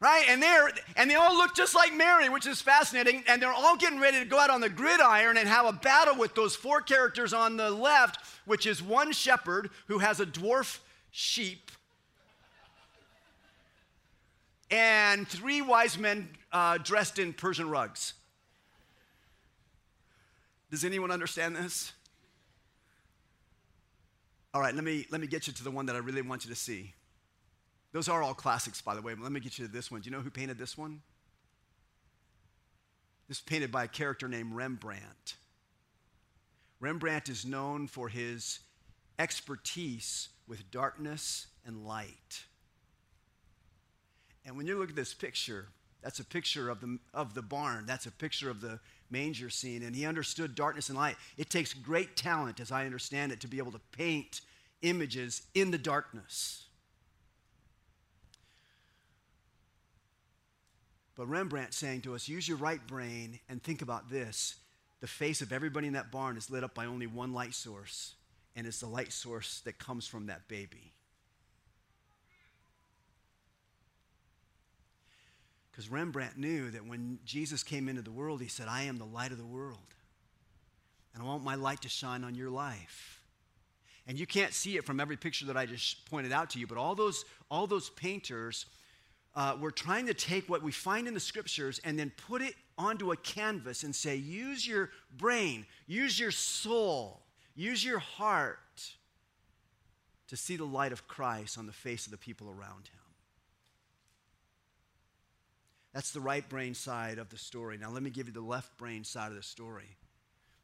right? 0.01 0.25
And 0.29 0.43
they're 0.43 0.71
and 0.97 1.11
they 1.11 1.15
all 1.15 1.37
look 1.37 1.55
just 1.55 1.75
like 1.75 1.95
Mary, 1.95 2.29
which 2.29 2.47
is 2.47 2.61
fascinating. 2.61 3.23
And 3.29 3.41
they're 3.41 3.53
all 3.53 3.77
getting 3.77 4.01
ready 4.01 4.19
to 4.19 4.25
go 4.25 4.39
out 4.39 4.51
on 4.51 4.61
the 4.61 4.69
gridiron 4.69 5.37
and 5.37 5.49
have 5.49 5.67
a 5.67 5.73
battle 5.73 6.17
with 6.17 6.35
those 6.35 6.57
four 6.57 6.81
characters 6.81 7.33
on 7.33 7.57
the 7.57 7.71
left, 7.71 8.25
which 8.47 8.67
is 8.67 8.83
one 8.83 9.13
shepherd 9.13 9.71
who 9.87 9.99
has 9.99 10.21
a 10.21 10.27
dwarf 10.27 10.79
sheep, 11.11 11.71
and 14.71 15.27
three 15.29 15.61
wise 15.61 15.99
men 15.99 16.29
uh, 16.53 16.79
dressed 16.79 17.19
in 17.19 17.33
Persian 17.33 17.69
rugs. 17.69 18.15
Does 20.71 20.85
anyone 20.85 21.11
understand 21.11 21.57
this? 21.57 21.93
All 24.55 24.61
right, 24.61 24.75
let 24.75 24.85
me, 24.85 25.07
let 25.11 25.21
me 25.21 25.27
get 25.27 25.47
you 25.47 25.53
to 25.53 25.65
the 25.65 25.71
one 25.71 25.87
that 25.87 25.97
I 25.97 25.99
really 25.99 26.23
want 26.23 26.45
you 26.45 26.51
to 26.51 26.57
see. 26.57 26.95
Those 27.93 28.09
are 28.09 28.23
all 28.23 28.35
classics, 28.35 28.81
by 28.81 28.95
the 28.95 29.03
way. 29.03 29.15
But 29.15 29.23
let 29.23 29.33
me 29.33 29.41
get 29.41 29.59
you 29.59 29.67
to 29.67 29.73
this 29.73 29.91
one. 29.91 30.01
Do 30.01 30.09
you 30.09 30.17
know 30.17 30.23
who 30.23 30.31
painted 30.31 30.59
this 30.59 30.79
one? 30.79 31.03
This 33.29 33.39
is 33.39 33.43
painted 33.43 33.71
by 33.71 33.85
a 33.85 33.89
character 33.89 34.29
named 34.29 34.55
Rembrandt. 34.55 35.37
Rembrandt 36.81 37.29
is 37.29 37.45
known 37.45 37.87
for 37.87 38.09
his 38.09 38.61
expertise 39.19 40.31
with 40.49 40.71
darkness 40.71 41.47
and 41.67 41.87
light. 41.87 42.45
And 44.47 44.57
when 44.57 44.67
you 44.67 44.79
look 44.79 44.91
at 44.91 44.97
this 44.97 45.13
picture, 45.13 45.69
That's 46.03 46.21
a 46.21 46.25
picture 46.25 46.71
of 46.71 46.81
the, 46.81 46.99
of 47.13 47.35
the 47.35 47.43
barn. 47.43 47.85
That's 47.87 48.07
a 48.07 48.11
picture 48.11 48.51
of 48.51 48.61
the 48.61 48.81
manger 49.11 49.51
scene. 49.51 49.83
And 49.83 49.95
he 49.95 50.07
understood 50.07 50.55
darkness 50.55 50.89
and 50.89 50.97
light. 50.97 51.17
It 51.37 51.51
takes 51.51 51.75
great 51.75 52.17
talent, 52.17 52.61
as 52.61 52.73
I 52.73 52.87
understand 52.87 53.33
it, 53.33 53.41
to 53.41 53.49
be 53.49 53.59
able 53.59 53.73
to 53.73 53.81
paint 53.93 54.41
images 54.83 55.43
in 55.55 55.71
the 55.71 55.79
darkness. 55.79 56.65
But 61.21 61.29
Rembrandt 61.29 61.75
saying 61.75 62.01
to 62.03 62.15
us, 62.15 62.31
use 62.31 62.49
your 62.49 62.57
right 62.57 62.81
brain 62.87 63.41
and 63.51 63.63
think 63.63 63.83
about 63.83 64.09
this. 64.09 64.55
The 65.03 65.07
face 65.07 65.43
of 65.43 65.53
everybody 65.53 65.87
in 65.87 65.93
that 65.93 66.11
barn 66.11 66.39
is 66.39 66.49
lit 66.49 66.65
up 66.65 66.75
by 66.75 66.87
only 66.87 67.07
one 67.07 67.35
light 67.35 67.53
source, 67.53 68.15
and 68.57 68.67
it's 68.67 68.81
the 68.81 68.87
light 68.87 69.13
source 69.13 69.61
that 69.67 69.79
comes 69.79 70.07
from 70.07 70.29
that 70.29 70.49
baby. 70.49 70.95
Because 75.71 75.91
Rembrandt 75.91 76.39
knew 76.39 76.71
that 76.71 76.87
when 76.87 77.19
Jesus 77.27 77.63
came 77.63 77.91
into 77.91 78.01
the 78.01 78.11
world, 78.11 78.41
he 78.41 78.49
said, 78.49 78.67
I 78.67 78.85
am 78.85 78.97
the 78.97 79.05
light 79.05 79.31
of 79.31 79.37
the 79.37 79.45
world. 79.45 79.77
And 81.13 81.23
I 81.23 81.27
want 81.27 81.45
my 81.45 81.55
light 81.55 81.83
to 81.83 81.91
shine 81.91 82.25
on 82.25 82.35
your 82.35 82.49
life. 82.49 83.21
And 84.07 84.19
you 84.19 84.27
can't 84.27 84.55
see 84.55 84.79
it 84.79 84.87
from 84.87 85.01
every 85.01 85.19
picture 85.19 85.45
that 85.45 85.57
I 85.59 85.67
just 85.67 86.09
pointed 86.09 86.33
out 86.33 86.49
to 86.51 86.59
you, 86.59 86.67
but 86.67 86.79
all 86.79 86.95
those, 86.95 87.27
all 87.51 87.67
those 87.67 87.91
painters 87.91 88.65
uh, 89.35 89.57
were 89.61 89.71
trying 89.71 90.07
to 90.07 90.15
take 90.15 90.49
what 90.49 90.63
we 90.63 90.73
find 90.73 91.07
in 91.07 91.15
the 91.15 91.21
scriptures 91.21 91.81
and 91.85 91.99
then 91.99 92.11
put 92.29 92.43
it 92.43 92.55
onto 92.77 93.13
a 93.13 93.17
canvas 93.17 93.83
and 93.83 93.95
say, 93.95 94.17
use 94.17 94.67
your 94.67 94.91
brain, 95.17 95.67
use 95.87 96.19
your 96.19 96.31
soul, 96.31 97.23
use 97.55 97.85
your 97.85 97.99
heart 97.99 98.59
to 100.29 100.37
see 100.37 100.57
the 100.57 100.65
light 100.65 100.93
of 100.93 101.07
Christ 101.07 101.59
on 101.59 101.67
the 101.67 101.73
face 101.73 102.07
of 102.07 102.13
the 102.13 102.19
people 102.19 102.49
around 102.49 102.89
him. 102.89 103.01
That's 105.93 106.13
the 106.13 106.21
right 106.21 106.49
brain 106.49 106.75
side 106.75 107.19
of 107.19 107.31
the 107.31 107.39
story. 107.39 107.77
Now, 107.77 107.91
let 107.91 108.03
me 108.03 108.11
give 108.11 108.29
you 108.29 108.33
the 108.33 108.41
left 108.41 108.77
brain 108.79 109.03
side 109.03 109.31
of 109.31 109.37
the 109.37 109.43
story. 109.43 109.97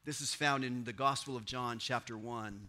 This 0.04 0.20
is 0.20 0.32
found 0.32 0.64
in 0.64 0.84
the 0.84 0.92
Gospel 0.92 1.36
of 1.36 1.44
John, 1.44 1.78
chapter 1.80 2.16
1. 2.16 2.68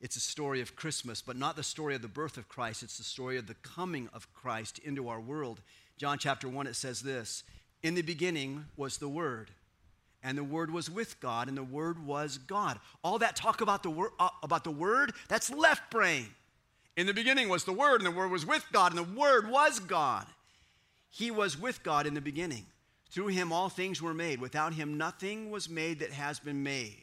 It's 0.00 0.16
a 0.16 0.20
story 0.20 0.60
of 0.60 0.76
Christmas, 0.76 1.20
but 1.20 1.36
not 1.36 1.56
the 1.56 1.62
story 1.62 1.94
of 1.94 2.02
the 2.02 2.08
birth 2.08 2.36
of 2.38 2.48
Christ. 2.48 2.82
It's 2.82 2.98
the 2.98 3.04
story 3.04 3.36
of 3.36 3.46
the 3.46 3.54
coming 3.54 4.08
of 4.14 4.32
Christ 4.32 4.78
into 4.78 5.08
our 5.08 5.20
world. 5.20 5.60
John 5.98 6.18
chapter 6.18 6.48
1, 6.48 6.66
it 6.66 6.74
says 6.76 7.02
this 7.02 7.42
In 7.82 7.94
the 7.94 8.02
beginning 8.02 8.64
was 8.76 8.96
the 8.96 9.08
Word, 9.08 9.50
and 10.22 10.38
the 10.38 10.44
Word 10.44 10.70
was 10.70 10.90
with 10.90 11.20
God, 11.20 11.48
and 11.48 11.56
the 11.56 11.62
Word 11.62 12.06
was 12.06 12.38
God. 12.38 12.78
All 13.04 13.18
that 13.18 13.36
talk 13.36 13.60
about 13.60 13.82
the, 13.82 13.90
wor- 13.90 14.12
uh, 14.18 14.30
about 14.42 14.64
the 14.64 14.70
Word, 14.70 15.12
that's 15.28 15.50
left 15.50 15.90
brain. 15.90 16.28
In 16.96 17.06
the 17.06 17.14
beginning 17.14 17.48
was 17.48 17.64
the 17.64 17.72
Word, 17.72 18.00
and 18.00 18.06
the 18.06 18.16
Word 18.16 18.30
was 18.30 18.46
with 18.46 18.64
God, 18.72 18.92
and 18.92 18.98
the 18.98 19.20
Word 19.20 19.50
was 19.50 19.80
God. 19.80 20.26
He 21.10 21.30
was 21.30 21.60
with 21.60 21.82
God 21.82 22.06
in 22.06 22.14
the 22.14 22.20
beginning. 22.20 22.64
Through 23.10 23.28
him 23.28 23.52
all 23.52 23.68
things 23.68 24.00
were 24.00 24.14
made. 24.14 24.40
Without 24.40 24.72
him 24.72 24.96
nothing 24.96 25.50
was 25.50 25.68
made 25.68 25.98
that 25.98 26.12
has 26.12 26.38
been 26.38 26.62
made. 26.62 27.02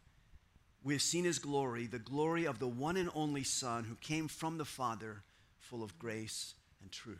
we 0.83 0.93
have 0.93 1.01
seen 1.01 1.23
his 1.23 1.39
glory, 1.39 1.85
the 1.85 1.99
glory 1.99 2.45
of 2.45 2.59
the 2.59 2.67
one 2.67 2.97
and 2.97 3.09
only 3.13 3.43
Son 3.43 3.83
who 3.83 3.95
came 3.95 4.27
from 4.27 4.57
the 4.57 4.65
Father, 4.65 5.23
full 5.59 5.83
of 5.83 5.97
grace 5.99 6.55
and 6.81 6.91
truth. 6.91 7.17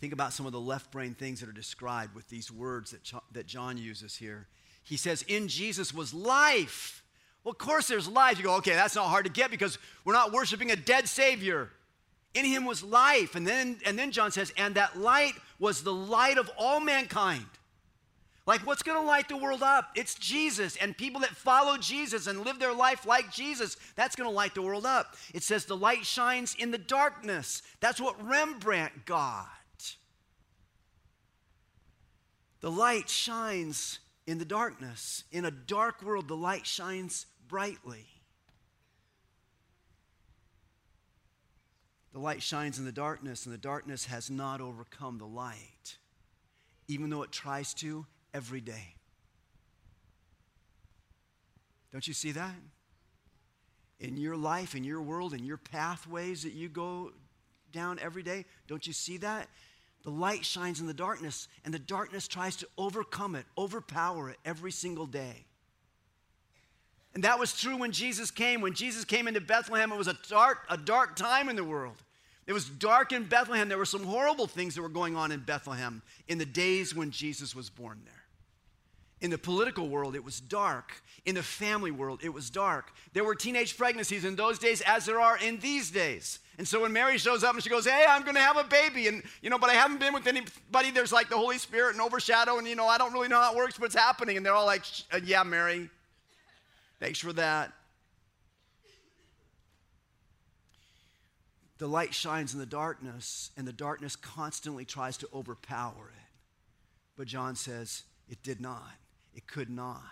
Think 0.00 0.12
about 0.12 0.32
some 0.32 0.46
of 0.46 0.52
the 0.52 0.60
left 0.60 0.90
brain 0.90 1.14
things 1.14 1.40
that 1.40 1.48
are 1.48 1.52
described 1.52 2.14
with 2.14 2.28
these 2.28 2.50
words 2.50 2.90
that, 2.92 3.12
that 3.32 3.46
John 3.46 3.76
uses 3.76 4.16
here. 4.16 4.46
He 4.82 4.96
says, 4.96 5.22
In 5.28 5.48
Jesus 5.48 5.92
was 5.92 6.14
life 6.14 7.00
well, 7.44 7.52
of 7.52 7.58
course, 7.58 7.88
there's 7.88 8.08
life. 8.08 8.38
You 8.38 8.44
go, 8.44 8.56
okay, 8.56 8.74
that's 8.74 8.94
not 8.94 9.08
hard 9.08 9.24
to 9.24 9.30
get 9.30 9.50
because 9.50 9.78
we're 10.04 10.12
not 10.12 10.32
worshiping 10.32 10.70
a 10.70 10.76
dead 10.76 11.08
Savior. 11.08 11.70
In 12.34 12.44
him 12.44 12.64
was 12.64 12.82
life. 12.82 13.34
And 13.34 13.46
then, 13.46 13.78
and 13.86 13.98
then 13.98 14.10
John 14.10 14.30
says, 14.30 14.52
and 14.56 14.74
that 14.74 14.98
light 14.98 15.32
was 15.58 15.82
the 15.82 15.92
light 15.92 16.38
of 16.38 16.50
all 16.58 16.80
mankind. 16.80 17.46
Like, 18.46 18.66
what's 18.66 18.82
going 18.82 19.00
to 19.00 19.06
light 19.06 19.28
the 19.28 19.36
world 19.36 19.62
up? 19.62 19.90
It's 19.94 20.14
Jesus. 20.14 20.76
And 20.76 20.96
people 20.96 21.20
that 21.20 21.36
follow 21.36 21.76
Jesus 21.76 22.26
and 22.26 22.44
live 22.44 22.58
their 22.58 22.72
life 22.72 23.06
like 23.06 23.30
Jesus, 23.30 23.76
that's 23.96 24.16
going 24.16 24.28
to 24.28 24.34
light 24.34 24.54
the 24.54 24.62
world 24.62 24.86
up. 24.86 25.14
It 25.34 25.42
says 25.42 25.66
the 25.66 25.76
light 25.76 26.04
shines 26.04 26.56
in 26.58 26.70
the 26.70 26.78
darkness. 26.78 27.62
That's 27.80 28.00
what 28.00 28.22
Rembrandt 28.26 29.04
got. 29.04 29.46
The 32.60 32.70
light 32.70 33.08
shines 33.08 34.00
in 34.26 34.38
the 34.38 34.44
darkness. 34.44 35.24
In 35.32 35.44
a 35.44 35.50
dark 35.50 36.02
world, 36.02 36.28
the 36.28 36.36
light 36.36 36.66
shines 36.66 37.26
brightly. 37.48 38.06
The 42.12 42.18
light 42.18 42.42
shines 42.42 42.78
in 42.78 42.84
the 42.84 42.92
darkness, 42.92 43.46
and 43.46 43.54
the 43.54 43.58
darkness 43.58 44.06
has 44.06 44.30
not 44.30 44.60
overcome 44.60 45.18
the 45.18 45.26
light, 45.26 45.98
even 46.88 47.08
though 47.08 47.22
it 47.22 47.30
tries 47.30 47.72
to 47.74 48.06
every 48.34 48.60
day. 48.60 48.94
Don't 51.92 52.06
you 52.06 52.14
see 52.14 52.32
that? 52.32 52.54
In 53.98 54.16
your 54.16 54.36
life, 54.36 54.74
in 54.74 54.84
your 54.84 55.02
world, 55.02 55.34
in 55.34 55.44
your 55.44 55.56
pathways 55.56 56.42
that 56.44 56.52
you 56.52 56.68
go 56.68 57.12
down 57.72 57.98
every 58.00 58.22
day, 58.22 58.44
don't 58.66 58.86
you 58.86 58.92
see 58.92 59.18
that? 59.18 59.48
The 60.02 60.10
light 60.10 60.44
shines 60.44 60.80
in 60.80 60.86
the 60.86 60.94
darkness, 60.94 61.46
and 61.64 61.74
the 61.74 61.78
darkness 61.78 62.26
tries 62.26 62.56
to 62.56 62.68
overcome 62.78 63.34
it, 63.34 63.44
overpower 63.58 64.30
it 64.30 64.38
every 64.44 64.72
single 64.72 65.06
day. 65.06 65.44
And 67.14 67.24
that 67.24 67.38
was 67.38 67.58
true 67.58 67.76
when 67.76 67.92
Jesus 67.92 68.30
came. 68.30 68.60
When 68.60 68.72
Jesus 68.72 69.04
came 69.04 69.26
into 69.28 69.40
Bethlehem, 69.40 69.92
it 69.92 69.98
was 69.98 70.08
a 70.08 70.16
dark, 70.28 70.60
a 70.70 70.76
dark 70.76 71.16
time 71.16 71.48
in 71.48 71.56
the 71.56 71.64
world. 71.64 71.96
It 72.46 72.52
was 72.52 72.68
dark 72.68 73.12
in 73.12 73.24
Bethlehem. 73.24 73.68
There 73.68 73.78
were 73.78 73.84
some 73.84 74.04
horrible 74.04 74.46
things 74.46 74.74
that 74.74 74.82
were 74.82 74.88
going 74.88 75.16
on 75.16 75.32
in 75.32 75.40
Bethlehem 75.40 76.02
in 76.28 76.38
the 76.38 76.46
days 76.46 76.94
when 76.94 77.10
Jesus 77.10 77.54
was 77.54 77.68
born 77.68 78.00
there. 78.04 78.19
In 79.20 79.30
the 79.30 79.38
political 79.38 79.88
world, 79.88 80.14
it 80.14 80.24
was 80.24 80.40
dark. 80.40 81.02
In 81.26 81.34
the 81.34 81.42
family 81.42 81.90
world, 81.90 82.20
it 82.22 82.30
was 82.30 82.48
dark. 82.48 82.90
There 83.12 83.22
were 83.22 83.34
teenage 83.34 83.76
pregnancies 83.76 84.24
in 84.24 84.34
those 84.34 84.58
days 84.58 84.80
as 84.80 85.04
there 85.04 85.20
are 85.20 85.36
in 85.36 85.58
these 85.58 85.90
days. 85.90 86.38
And 86.56 86.66
so 86.66 86.80
when 86.80 86.92
Mary 86.92 87.18
shows 87.18 87.44
up 87.44 87.54
and 87.54 87.62
she 87.62 87.68
goes, 87.68 87.86
Hey, 87.86 88.06
I'm 88.08 88.22
going 88.22 88.34
to 88.34 88.40
have 88.40 88.56
a 88.56 88.64
baby, 88.64 89.08
and, 89.08 89.22
you 89.42 89.50
know, 89.50 89.58
but 89.58 89.68
I 89.68 89.74
haven't 89.74 90.00
been 90.00 90.14
with 90.14 90.26
anybody, 90.26 90.90
there's 90.90 91.12
like 91.12 91.28
the 91.28 91.36
Holy 91.36 91.58
Spirit 91.58 91.92
and 91.92 92.00
overshadow, 92.00 92.56
and, 92.56 92.66
you 92.66 92.76
know, 92.76 92.86
I 92.86 92.96
don't 92.96 93.12
really 93.12 93.28
know 93.28 93.40
how 93.40 93.52
it 93.52 93.56
works, 93.56 93.76
but 93.78 93.86
it's 93.86 93.94
happening. 93.94 94.38
And 94.38 94.44
they're 94.44 94.54
all 94.54 94.66
like, 94.66 94.84
uh, 95.12 95.20
Yeah, 95.22 95.42
Mary, 95.42 95.90
thanks 96.98 97.18
for 97.18 97.34
that. 97.34 97.72
The 101.76 101.88
light 101.88 102.14
shines 102.14 102.52
in 102.52 102.58
the 102.60 102.66
darkness, 102.66 103.50
and 103.56 103.66
the 103.66 103.72
darkness 103.72 104.16
constantly 104.16 104.84
tries 104.84 105.16
to 105.18 105.28
overpower 105.34 106.10
it. 106.10 106.28
But 107.16 107.26
John 107.26 107.56
says 107.56 108.02
it 108.28 108.42
did 108.42 108.60
not. 108.60 108.92
It 109.40 109.46
could 109.46 109.70
not. 109.70 110.02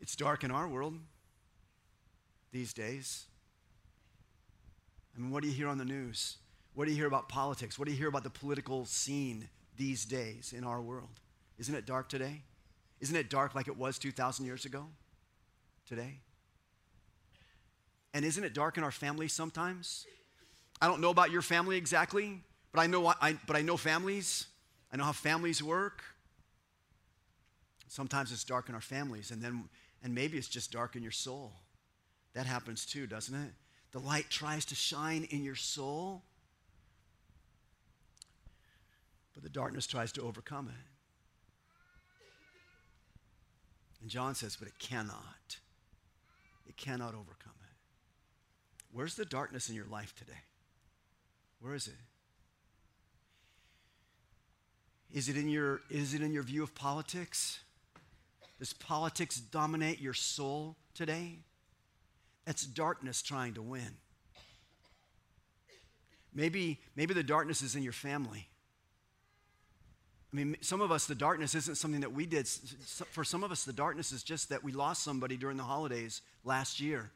It's 0.00 0.16
dark 0.16 0.42
in 0.42 0.50
our 0.50 0.66
world 0.66 0.98
these 2.50 2.72
days. 2.72 3.26
I 5.16 5.20
mean, 5.20 5.30
what 5.30 5.44
do 5.44 5.48
you 5.48 5.54
hear 5.54 5.68
on 5.68 5.78
the 5.78 5.84
news? 5.84 6.38
What 6.74 6.86
do 6.86 6.90
you 6.90 6.96
hear 6.96 7.06
about 7.06 7.28
politics? 7.28 7.78
What 7.78 7.84
do 7.86 7.92
you 7.92 7.96
hear 7.96 8.08
about 8.08 8.24
the 8.24 8.30
political 8.30 8.86
scene 8.86 9.48
these 9.76 10.04
days 10.04 10.52
in 10.52 10.64
our 10.64 10.82
world? 10.82 11.20
Isn't 11.60 11.76
it 11.76 11.86
dark 11.86 12.08
today? 12.08 12.42
Isn't 13.00 13.14
it 13.14 13.30
dark 13.30 13.54
like 13.54 13.68
it 13.68 13.76
was 13.76 14.00
2,000 14.00 14.44
years 14.44 14.64
ago 14.64 14.86
today? 15.86 16.18
And 18.12 18.24
isn't 18.24 18.42
it 18.42 18.52
dark 18.52 18.78
in 18.78 18.82
our 18.82 18.90
family 18.90 19.28
sometimes? 19.28 20.06
I 20.82 20.88
don't 20.88 21.00
know 21.00 21.10
about 21.10 21.30
your 21.30 21.42
family 21.42 21.76
exactly, 21.76 22.40
but 22.72 22.80
I 22.80 22.88
know, 22.88 23.06
I, 23.06 23.38
but 23.46 23.54
I 23.54 23.62
know 23.62 23.76
families. 23.76 24.48
I 24.94 24.96
know 24.96 25.02
how 25.02 25.12
families 25.12 25.60
work. 25.60 26.04
Sometimes 27.88 28.30
it's 28.30 28.44
dark 28.44 28.68
in 28.68 28.76
our 28.76 28.80
families, 28.80 29.32
and 29.32 29.42
then 29.42 29.68
and 30.04 30.14
maybe 30.14 30.38
it's 30.38 30.46
just 30.46 30.70
dark 30.70 30.94
in 30.94 31.02
your 31.02 31.10
soul. 31.10 31.50
That 32.32 32.46
happens 32.46 32.86
too, 32.86 33.08
doesn't 33.08 33.34
it? 33.34 33.50
The 33.90 33.98
light 33.98 34.30
tries 34.30 34.64
to 34.66 34.76
shine 34.76 35.26
in 35.30 35.42
your 35.42 35.56
soul, 35.56 36.22
but 39.34 39.42
the 39.42 39.48
darkness 39.48 39.88
tries 39.88 40.12
to 40.12 40.22
overcome 40.22 40.68
it. 40.68 40.86
And 44.00 44.08
John 44.08 44.36
says, 44.36 44.54
but 44.54 44.68
it 44.68 44.78
cannot. 44.78 45.56
It 46.68 46.76
cannot 46.76 47.14
overcome 47.14 47.54
it. 47.62 47.76
Where's 48.92 49.16
the 49.16 49.24
darkness 49.24 49.68
in 49.68 49.74
your 49.74 49.86
life 49.86 50.14
today? 50.14 50.44
Where 51.58 51.74
is 51.74 51.88
it? 51.88 51.94
Is 55.14 55.28
it 55.28 55.36
in 55.36 55.48
your, 55.48 55.80
is 55.88 56.12
it 56.12 56.22
in 56.22 56.32
your 56.32 56.42
view 56.42 56.64
of 56.64 56.74
politics? 56.74 57.60
Does 58.58 58.72
politics 58.72 59.36
dominate 59.36 60.00
your 60.00 60.12
soul 60.12 60.74
today? 60.92 61.38
That's 62.44 62.66
darkness 62.66 63.22
trying 63.22 63.54
to 63.54 63.62
win. 63.62 63.96
Maybe, 66.34 66.80
maybe 66.96 67.14
the 67.14 67.22
darkness 67.22 67.62
is 67.62 67.76
in 67.76 67.84
your 67.84 67.92
family. 67.92 68.48
I 70.32 70.36
mean, 70.36 70.56
some 70.60 70.80
of 70.80 70.90
us, 70.90 71.06
the 71.06 71.14
darkness 71.14 71.54
isn't 71.54 71.76
something 71.76 72.00
that 72.00 72.12
we 72.12 72.26
did. 72.26 72.48
For 72.48 73.22
some 73.22 73.44
of 73.44 73.52
us, 73.52 73.62
the 73.62 73.72
darkness 73.72 74.10
is 74.10 74.24
just 74.24 74.48
that 74.48 74.64
we 74.64 74.72
lost 74.72 75.04
somebody 75.04 75.36
during 75.36 75.56
the 75.56 75.62
holidays 75.62 76.22
last 76.42 76.80
year. 76.80 77.12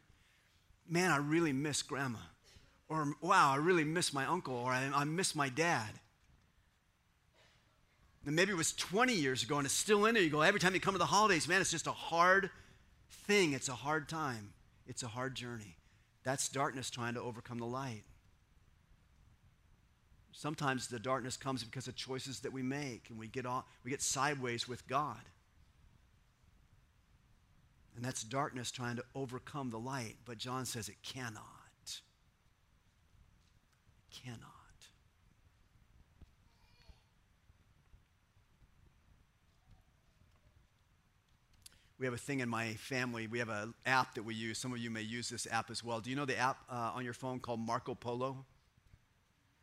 Man, 0.89 1.11
I 1.11 1.17
really 1.17 1.53
miss 1.53 1.83
grandma. 1.83 2.21
Or, 2.89 3.15
wow, 3.21 3.55
I 3.55 3.57
really 3.57 3.83
miss 3.83 4.15
my 4.15 4.25
uncle. 4.25 4.55
Or 4.55 4.71
I, 4.71 4.89
I 4.95 5.03
miss 5.03 5.35
my 5.35 5.49
dad. 5.49 5.91
Maybe 8.35 8.53
it 8.53 8.57
was 8.57 8.73
20 8.75 9.15
years 9.15 9.43
ago 9.43 9.57
and 9.57 9.65
it's 9.65 9.75
still 9.75 10.05
in 10.05 10.15
there. 10.15 10.23
You 10.23 10.31
go, 10.31 10.43
every 10.43 10.61
time 10.61 10.75
you 10.75 10.81
come 10.81 10.95
to 10.95 10.99
the 10.99 11.07
holidays, 11.07 11.49
man, 11.49 11.61
it's 11.61 11.71
just 11.71 11.87
a 11.87 11.93
hard 11.93 12.51
thing. 13.11 13.53
It's 13.53 13.69
a 13.69 13.75
hard 13.75 14.09
time. 14.09 14.53
It's 14.87 15.03
a 15.03 15.09
hard 15.09 15.35
journey. 15.35 15.77
That's 16.25 16.49
darkness 16.49 16.91
trying 16.91 17.15
to 17.15 17.23
overcome 17.23 17.59
the 17.59 17.67
light. 17.67 18.03
Sometimes 20.33 20.89
the 20.89 20.99
darkness 20.99 21.37
comes 21.37 21.65
because 21.65 21.89
of 21.89 21.97
choices 21.97 22.41
that 22.41 22.53
we 22.53 22.63
make 22.63 23.07
and 23.09 23.19
we 23.19 23.29
get, 23.29 23.47
off, 23.47 23.65
we 23.83 23.91
get 23.91 24.03
sideways 24.03 24.69
with 24.69 24.87
God. 24.87 25.21
And 27.97 28.05
that's 28.05 28.23
darkness 28.23 28.71
trying 28.71 28.97
to 28.97 29.05
overcome 29.15 29.71
the 29.71 29.79
light. 29.79 30.17
But 30.25 30.39
John 30.39 30.65
says 30.65 30.89
it 30.89 31.03
cannot. 31.03 31.43
It 31.83 32.01
cannot. 34.25 34.58
We 41.99 42.07
have 42.07 42.15
a 42.15 42.19
thing 42.19 42.39
in 42.41 42.49
my 42.49 42.75
family. 42.75 43.27
We 43.27 43.41
have 43.41 43.49
an 43.49 43.75
app 43.85 44.15
that 44.15 44.23
we 44.23 44.33
use. 44.33 44.59
Some 44.59 44.73
of 44.73 44.79
you 44.79 44.89
may 44.89 45.03
use 45.03 45.29
this 45.29 45.49
app 45.51 45.69
as 45.69 45.83
well. 45.83 45.99
Do 45.99 46.11
you 46.11 46.17
know 46.17 46.25
the 46.25 46.39
app 46.39 46.59
uh, 46.71 46.93
on 46.95 47.05
your 47.05 47.13
phone 47.13 47.41
called 47.41 47.59
Marco 47.59 47.95
Polo? 47.95 48.45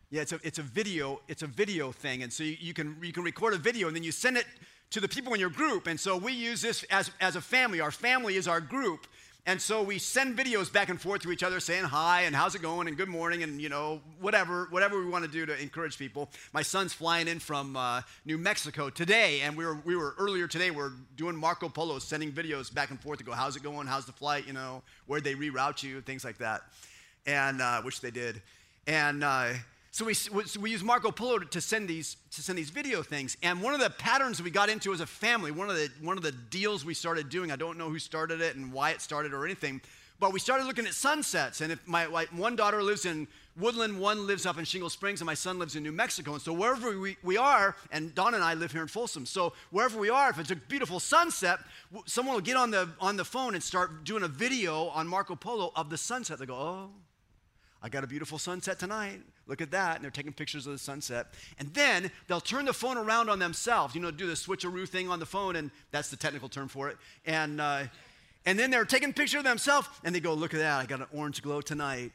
Yeah, 0.09 0.21
it's 0.21 0.33
a, 0.33 0.39
it's 0.43 0.59
a 0.59 0.63
video, 0.63 1.21
it's 1.29 1.43
a 1.43 1.47
video 1.47 1.93
thing. 1.93 2.23
And 2.23 2.33
so 2.33 2.43
you, 2.43 2.57
you, 2.59 2.73
can, 2.73 2.97
you 3.01 3.13
can 3.13 3.23
record 3.23 3.53
a 3.53 3.57
video 3.57 3.87
and 3.87 3.95
then 3.95 4.03
you 4.03 4.11
send 4.11 4.35
it 4.35 4.45
to 4.91 4.99
the 4.99 5.07
people 5.07 5.33
in 5.33 5.39
your 5.39 5.49
group. 5.49 5.87
And 5.87 5.97
so 5.97 6.17
we 6.17 6.33
use 6.33 6.61
this 6.61 6.83
as, 6.91 7.09
as 7.21 7.37
a 7.37 7.41
family. 7.41 7.79
Our 7.79 7.91
family 7.91 8.35
is 8.35 8.49
our 8.49 8.59
group. 8.59 9.07
And 9.47 9.61
so 9.61 9.83
we 9.83 9.99
send 9.99 10.35
videos 10.35 10.73
back 10.73 10.89
and 10.89 10.99
forth 10.99 11.21
to 11.21 11.31
each 11.31 11.43
other 11.43 11.59
saying 11.59 11.83
hi 11.83 12.21
and 12.21 12.35
how's 12.35 12.55
it 12.55 12.63
going 12.63 12.87
and 12.87 12.97
good 12.97 13.09
morning 13.09 13.43
and, 13.43 13.61
you 13.61 13.69
know, 13.69 14.01
whatever, 14.19 14.67
whatever 14.71 14.97
we 14.97 15.05
want 15.05 15.23
to 15.23 15.29
do 15.29 15.45
to 15.45 15.61
encourage 15.61 15.99
people. 15.99 16.31
My 16.51 16.63
son's 16.63 16.93
flying 16.93 17.27
in 17.27 17.37
from 17.37 17.77
uh, 17.77 18.01
New 18.25 18.39
Mexico 18.39 18.89
today. 18.89 19.41
And 19.41 19.55
we 19.55 19.63
were, 19.63 19.75
we 19.85 19.95
were 19.95 20.15
earlier 20.17 20.47
today, 20.47 20.71
we 20.71 20.81
are 20.81 20.93
doing 21.15 21.35
Marco 21.35 21.69
Polo, 21.69 21.99
sending 21.99 22.31
videos 22.31 22.73
back 22.73 22.89
and 22.89 22.99
forth 22.99 23.19
to 23.19 23.23
go, 23.23 23.33
how's 23.33 23.55
it 23.55 23.61
going? 23.61 23.85
How's 23.85 24.07
the 24.07 24.13
flight? 24.13 24.47
You 24.47 24.53
know, 24.53 24.81
where'd 25.05 25.23
they 25.23 25.35
reroute 25.35 25.83
you? 25.83 26.01
Things 26.01 26.25
like 26.25 26.39
that. 26.39 26.63
And, 27.27 27.61
uh, 27.61 27.83
which 27.83 28.01
they 28.01 28.11
did. 28.11 28.41
And, 28.87 29.23
uh, 29.23 29.53
so 29.95 30.03
we, 30.03 30.13
so 30.13 30.59
we 30.59 30.71
use 30.71 30.83
Marco 30.83 31.09
Polo 31.09 31.39
to 31.39 31.61
send, 31.61 31.87
these, 31.87 32.17
to 32.31 32.41
send 32.41 32.57
these 32.57 32.69
video 32.69 33.01
things. 33.01 33.37
And 33.41 33.61
one 33.61 33.73
of 33.73 33.79
the 33.79 33.89
patterns 33.89 34.43
we 34.43 34.51
got 34.51 34.67
into 34.67 34.91
as 34.91 34.99
a 34.99 35.05
family, 35.05 35.51
one 35.51 35.69
of, 35.69 35.77
the, 35.77 35.89
one 36.01 36.17
of 36.17 36.23
the 36.23 36.33
deals 36.33 36.83
we 36.83 36.93
started 36.93 37.29
doing, 37.29 37.49
I 37.49 37.55
don't 37.55 37.77
know 37.77 37.87
who 37.89 37.97
started 37.97 38.41
it 38.41 38.57
and 38.57 38.73
why 38.73 38.89
it 38.89 38.99
started 38.99 39.33
or 39.33 39.45
anything, 39.45 39.79
but 40.19 40.33
we 40.33 40.39
started 40.41 40.65
looking 40.65 40.85
at 40.85 40.93
sunsets. 40.93 41.61
And 41.61 41.71
if 41.71 41.79
my, 41.87 42.07
my 42.07 42.25
one 42.35 42.57
daughter 42.57 42.83
lives 42.83 43.05
in 43.05 43.25
Woodland, 43.55 43.97
one 43.97 44.27
lives 44.27 44.45
up 44.45 44.57
in 44.57 44.65
Shingle 44.65 44.89
Springs, 44.89 45.21
and 45.21 45.27
my 45.27 45.33
son 45.33 45.59
lives 45.59 45.77
in 45.77 45.83
New 45.83 45.93
Mexico. 45.93 46.33
And 46.33 46.41
so 46.41 46.51
wherever 46.51 46.99
we, 46.99 47.15
we 47.23 47.37
are, 47.37 47.77
and 47.89 48.13
Don 48.13 48.33
and 48.33 48.43
I 48.43 48.53
live 48.53 48.73
here 48.73 48.81
in 48.81 48.89
Folsom, 48.89 49.25
so 49.25 49.53
wherever 49.71 49.97
we 49.97 50.09
are, 50.09 50.29
if 50.29 50.39
it's 50.39 50.51
a 50.51 50.57
beautiful 50.57 50.99
sunset, 50.99 51.59
someone 52.05 52.35
will 52.35 52.41
get 52.41 52.57
on 52.57 52.69
the, 52.69 52.89
on 52.99 53.15
the 53.15 53.23
phone 53.23 53.53
and 53.53 53.63
start 53.63 54.03
doing 54.03 54.23
a 54.23 54.27
video 54.27 54.87
on 54.89 55.07
Marco 55.07 55.37
Polo 55.37 55.71
of 55.73 55.89
the 55.89 55.97
sunset. 55.97 56.37
They 56.37 56.47
go, 56.47 56.55
oh, 56.55 56.89
I 57.81 57.87
got 57.87 58.03
a 58.03 58.07
beautiful 58.07 58.37
sunset 58.37 58.77
tonight. 58.77 59.21
Look 59.47 59.61
at 59.61 59.71
that. 59.71 59.95
And 59.95 60.03
they're 60.03 60.11
taking 60.11 60.33
pictures 60.33 60.65
of 60.65 60.73
the 60.73 60.79
sunset. 60.79 61.27
And 61.59 61.73
then 61.73 62.11
they'll 62.27 62.41
turn 62.41 62.65
the 62.65 62.73
phone 62.73 62.97
around 62.97 63.29
on 63.29 63.39
themselves, 63.39 63.95
you 63.95 64.01
know, 64.01 64.11
do 64.11 64.27
the 64.27 64.33
switcheroo 64.33 64.87
thing 64.87 65.09
on 65.09 65.19
the 65.19 65.25
phone, 65.25 65.55
and 65.55 65.71
that's 65.91 66.09
the 66.09 66.17
technical 66.17 66.49
term 66.49 66.67
for 66.67 66.89
it. 66.89 66.97
And, 67.25 67.61
uh, 67.61 67.83
and 68.45 68.57
then 68.57 68.71
they're 68.71 68.85
taking 68.85 69.09
a 69.09 69.13
picture 69.13 69.37
of 69.37 69.43
themselves, 69.43 69.87
and 70.03 70.13
they 70.13 70.19
go, 70.19 70.33
Look 70.33 70.53
at 70.53 70.59
that. 70.59 70.79
I 70.79 70.85
got 70.85 70.99
an 70.99 71.07
orange 71.13 71.41
glow 71.41 71.61
tonight. 71.61 72.11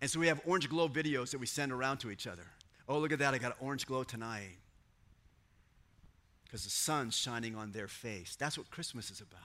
And 0.00 0.10
so 0.10 0.18
we 0.18 0.28
have 0.28 0.40
orange 0.46 0.68
glow 0.68 0.88
videos 0.88 1.30
that 1.30 1.38
we 1.38 1.46
send 1.46 1.72
around 1.72 1.98
to 1.98 2.10
each 2.10 2.26
other. 2.26 2.46
Oh, 2.88 2.98
look 2.98 3.12
at 3.12 3.18
that. 3.18 3.34
I 3.34 3.38
got 3.38 3.52
an 3.52 3.66
orange 3.66 3.86
glow 3.86 4.02
tonight. 4.02 4.56
Because 6.44 6.64
the 6.64 6.70
sun's 6.70 7.16
shining 7.16 7.54
on 7.54 7.72
their 7.72 7.86
face. 7.86 8.34
That's 8.34 8.56
what 8.56 8.70
Christmas 8.70 9.10
is 9.10 9.20
about. 9.20 9.40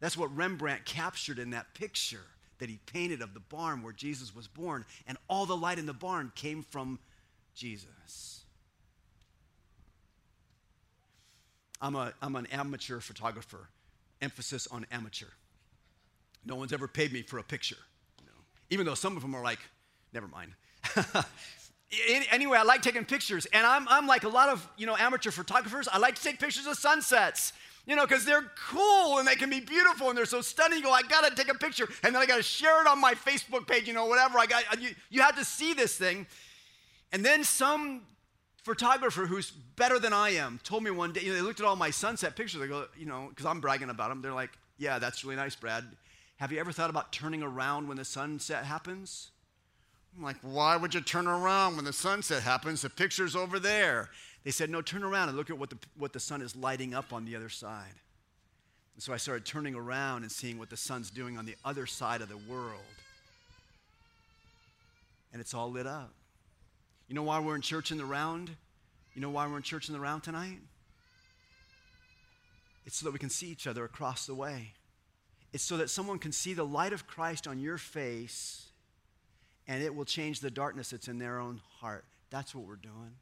That's 0.00 0.16
what 0.16 0.34
Rembrandt 0.34 0.86
captured 0.86 1.38
in 1.38 1.50
that 1.50 1.74
picture 1.74 2.24
that 2.60 2.68
he 2.68 2.78
painted 2.86 3.20
of 3.20 3.34
the 3.34 3.40
barn 3.40 3.82
where 3.82 3.92
Jesus 3.92 4.34
was 4.34 4.46
born. 4.46 4.84
And 5.06 5.18
all 5.28 5.44
the 5.46 5.56
light 5.56 5.78
in 5.78 5.86
the 5.86 5.92
barn 5.92 6.32
came 6.34 6.62
from 6.62 6.98
Jesus. 7.54 8.44
I'm, 11.80 11.96
a, 11.96 12.12
I'm 12.22 12.36
an 12.36 12.46
amateur 12.46 13.00
photographer, 13.00 13.68
emphasis 14.20 14.66
on 14.68 14.86
amateur. 14.92 15.26
No 16.44 16.54
one's 16.56 16.72
ever 16.72 16.88
paid 16.88 17.12
me 17.12 17.22
for 17.22 17.38
a 17.38 17.42
picture, 17.42 17.76
you 18.18 18.26
know, 18.26 18.38
even 18.70 18.86
though 18.86 18.94
some 18.94 19.16
of 19.16 19.22
them 19.22 19.34
are 19.34 19.42
like, 19.42 19.58
never 20.12 20.28
mind. 20.28 20.52
anyway, 22.30 22.58
I 22.58 22.62
like 22.62 22.82
taking 22.82 23.04
pictures, 23.04 23.46
and 23.52 23.66
I'm, 23.66 23.86
I'm 23.88 24.06
like 24.06 24.24
a 24.24 24.28
lot 24.28 24.48
of 24.48 24.66
you 24.76 24.86
know 24.86 24.96
amateur 24.96 25.30
photographers. 25.30 25.88
I 25.90 25.98
like 25.98 26.14
to 26.14 26.22
take 26.22 26.38
pictures 26.38 26.66
of 26.66 26.76
sunsets 26.76 27.52
you 27.86 27.96
know, 27.96 28.06
because 28.06 28.24
they're 28.24 28.44
cool 28.70 29.18
and 29.18 29.26
they 29.26 29.34
can 29.34 29.50
be 29.50 29.60
beautiful 29.60 30.08
and 30.08 30.16
they're 30.16 30.26
so 30.26 30.40
stunning. 30.40 30.78
You 30.78 30.84
go, 30.84 30.92
I 30.92 31.02
gotta 31.02 31.34
take 31.34 31.50
a 31.50 31.58
picture 31.58 31.88
and 32.02 32.14
then 32.14 32.22
I 32.22 32.26
gotta 32.26 32.42
share 32.42 32.80
it 32.82 32.86
on 32.86 33.00
my 33.00 33.14
Facebook 33.14 33.66
page, 33.66 33.88
you 33.88 33.94
know, 33.94 34.06
whatever. 34.06 34.38
I 34.38 34.46
got, 34.46 34.80
you, 34.80 34.90
you 35.08 35.22
have 35.22 35.36
to 35.36 35.44
see 35.44 35.72
this 35.72 35.96
thing. 35.96 36.26
And 37.12 37.24
then 37.24 37.42
some 37.42 38.02
photographer 38.62 39.26
who's 39.26 39.50
better 39.50 39.98
than 39.98 40.12
I 40.12 40.30
am 40.30 40.60
told 40.62 40.82
me 40.82 40.90
one 40.90 41.12
day, 41.12 41.22
you 41.22 41.30
know, 41.30 41.34
they 41.34 41.40
looked 41.40 41.60
at 41.60 41.66
all 41.66 41.76
my 41.76 41.90
sunset 41.90 42.36
pictures. 42.36 42.60
They 42.60 42.68
go, 42.68 42.86
you 42.96 43.06
know, 43.06 43.26
because 43.30 43.46
I'm 43.46 43.60
bragging 43.60 43.90
about 43.90 44.10
them. 44.10 44.22
They're 44.22 44.32
like, 44.32 44.50
yeah, 44.78 44.98
that's 44.98 45.24
really 45.24 45.36
nice, 45.36 45.56
Brad. 45.56 45.84
Have 46.36 46.52
you 46.52 46.60
ever 46.60 46.72
thought 46.72 46.90
about 46.90 47.12
turning 47.12 47.42
around 47.42 47.88
when 47.88 47.96
the 47.96 48.04
sunset 48.04 48.64
happens? 48.64 49.30
I'm 50.16 50.22
like, 50.22 50.36
why 50.42 50.76
would 50.76 50.94
you 50.94 51.00
turn 51.00 51.26
around 51.26 51.76
when 51.76 51.84
the 51.84 51.92
sunset 51.92 52.42
happens? 52.42 52.82
The 52.82 52.90
picture's 52.90 53.36
over 53.36 53.58
there. 53.58 54.10
They 54.44 54.50
said, 54.50 54.70
No, 54.70 54.80
turn 54.80 55.02
around 55.02 55.28
and 55.28 55.36
look 55.36 55.50
at 55.50 55.58
what 55.58 55.70
the, 55.70 55.78
what 55.96 56.12
the 56.12 56.20
sun 56.20 56.42
is 56.42 56.56
lighting 56.56 56.94
up 56.94 57.12
on 57.12 57.24
the 57.24 57.36
other 57.36 57.48
side. 57.48 57.94
And 58.94 59.02
so 59.02 59.12
I 59.12 59.16
started 59.16 59.44
turning 59.44 59.74
around 59.74 60.22
and 60.22 60.32
seeing 60.32 60.58
what 60.58 60.70
the 60.70 60.76
sun's 60.76 61.10
doing 61.10 61.38
on 61.38 61.46
the 61.46 61.56
other 61.64 61.86
side 61.86 62.20
of 62.20 62.28
the 62.28 62.36
world. 62.36 62.80
And 65.32 65.40
it's 65.40 65.54
all 65.54 65.70
lit 65.70 65.86
up. 65.86 66.12
You 67.08 67.14
know 67.14 67.22
why 67.22 67.40
we're 67.40 67.56
in 67.56 67.62
church 67.62 67.92
in 67.92 67.98
the 67.98 68.04
round? 68.04 68.50
You 69.14 69.20
know 69.20 69.30
why 69.30 69.46
we're 69.46 69.56
in 69.56 69.62
church 69.62 69.88
in 69.88 69.94
the 69.94 70.00
round 70.00 70.22
tonight? 70.22 70.58
It's 72.86 72.96
so 72.96 73.06
that 73.06 73.12
we 73.12 73.18
can 73.18 73.30
see 73.30 73.48
each 73.48 73.66
other 73.66 73.84
across 73.84 74.26
the 74.26 74.34
way. 74.34 74.72
It's 75.52 75.64
so 75.64 75.76
that 75.76 75.90
someone 75.90 76.18
can 76.18 76.32
see 76.32 76.54
the 76.54 76.64
light 76.64 76.92
of 76.92 77.06
Christ 77.06 77.46
on 77.46 77.58
your 77.58 77.78
face 77.78 78.66
and 79.66 79.82
it 79.82 79.94
will 79.94 80.04
change 80.04 80.40
the 80.40 80.50
darkness 80.50 80.90
that's 80.90 81.08
in 81.08 81.18
their 81.18 81.38
own 81.38 81.60
heart. 81.78 82.04
That's 82.30 82.54
what 82.54 82.66
we're 82.66 82.76
doing. 82.76 83.12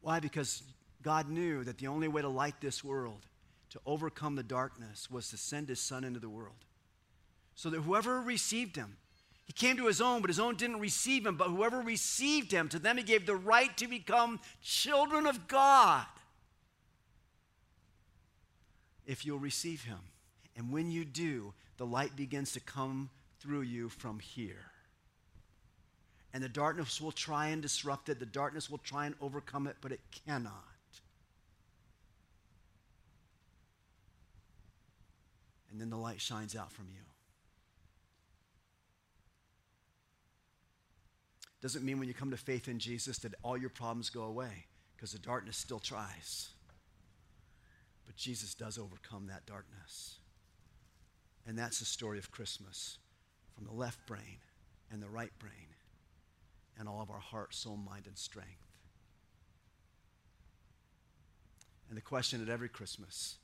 Why? 0.00 0.20
Because 0.20 0.62
God 1.02 1.28
knew 1.28 1.64
that 1.64 1.78
the 1.78 1.86
only 1.86 2.08
way 2.08 2.22
to 2.22 2.28
light 2.28 2.60
this 2.60 2.82
world, 2.82 3.26
to 3.70 3.80
overcome 3.86 4.36
the 4.36 4.42
darkness, 4.42 5.10
was 5.10 5.28
to 5.30 5.36
send 5.36 5.68
his 5.68 5.80
son 5.80 6.04
into 6.04 6.20
the 6.20 6.28
world. 6.28 6.64
So 7.54 7.70
that 7.70 7.80
whoever 7.80 8.20
received 8.20 8.76
him, 8.76 8.96
he 9.44 9.52
came 9.52 9.76
to 9.78 9.86
his 9.86 10.00
own, 10.00 10.20
but 10.20 10.30
his 10.30 10.38
own 10.38 10.56
didn't 10.56 10.80
receive 10.80 11.26
him. 11.26 11.36
But 11.36 11.48
whoever 11.48 11.80
received 11.80 12.52
him, 12.52 12.68
to 12.68 12.78
them 12.78 12.98
he 12.98 13.02
gave 13.02 13.26
the 13.26 13.34
right 13.34 13.74
to 13.78 13.88
become 13.88 14.40
children 14.62 15.26
of 15.26 15.48
God. 15.48 16.06
If 19.06 19.24
you'll 19.24 19.38
receive 19.38 19.84
him 19.84 19.98
And 20.58 20.72
when 20.72 20.90
you 20.90 21.04
do, 21.04 21.54
the 21.76 21.86
light 21.86 22.16
begins 22.16 22.52
to 22.52 22.60
come 22.60 23.10
through 23.38 23.62
you 23.62 23.88
from 23.88 24.18
here. 24.18 24.72
And 26.34 26.42
the 26.42 26.48
darkness 26.48 27.00
will 27.00 27.12
try 27.12 27.48
and 27.48 27.62
disrupt 27.62 28.08
it, 28.08 28.18
the 28.18 28.26
darkness 28.26 28.68
will 28.68 28.78
try 28.78 29.06
and 29.06 29.14
overcome 29.20 29.66
it, 29.66 29.76
but 29.80 29.92
it 29.92 30.00
cannot. 30.26 30.52
And 35.70 35.80
then 35.80 35.90
the 35.90 35.96
light 35.96 36.20
shines 36.20 36.54
out 36.56 36.72
from 36.72 36.86
you. 36.90 37.00
Doesn't 41.60 41.84
mean 41.84 41.98
when 41.98 42.08
you 42.08 42.14
come 42.14 42.30
to 42.30 42.36
faith 42.36 42.68
in 42.68 42.78
Jesus 42.78 43.18
that 43.18 43.34
all 43.42 43.56
your 43.56 43.70
problems 43.70 44.10
go 44.10 44.22
away, 44.22 44.66
because 44.96 45.12
the 45.12 45.18
darkness 45.18 45.56
still 45.56 45.80
tries. 45.80 46.50
But 48.06 48.16
Jesus 48.16 48.54
does 48.54 48.78
overcome 48.78 49.26
that 49.26 49.44
darkness. 49.46 50.18
And 51.46 51.58
that's 51.58 51.78
the 51.78 51.84
story 51.84 52.18
of 52.18 52.30
Christmas 52.30 52.98
from 53.54 53.64
the 53.64 53.72
left 53.72 54.06
brain 54.06 54.38
and 54.92 55.02
the 55.02 55.08
right 55.08 55.32
brain 55.38 55.74
and 56.78 56.88
all 56.88 57.00
of 57.00 57.10
our 57.10 57.18
heart, 57.18 57.54
soul, 57.54 57.76
mind, 57.76 58.06
and 58.06 58.16
strength. 58.16 58.62
And 61.88 61.96
the 61.96 62.02
question 62.02 62.42
at 62.42 62.48
every 62.48 62.68
Christmas, 62.68 63.36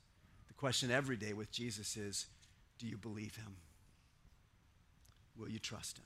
the 0.47 0.53
question 0.53 0.91
every 0.91 1.17
day 1.17 1.33
with 1.33 1.51
Jesus 1.51 1.97
is 1.97 2.27
do 2.77 2.87
you 2.87 2.97
believe 2.97 3.35
him? 3.35 3.57
Will 5.37 5.49
you 5.49 5.59
trust 5.59 5.97
him? 5.97 6.05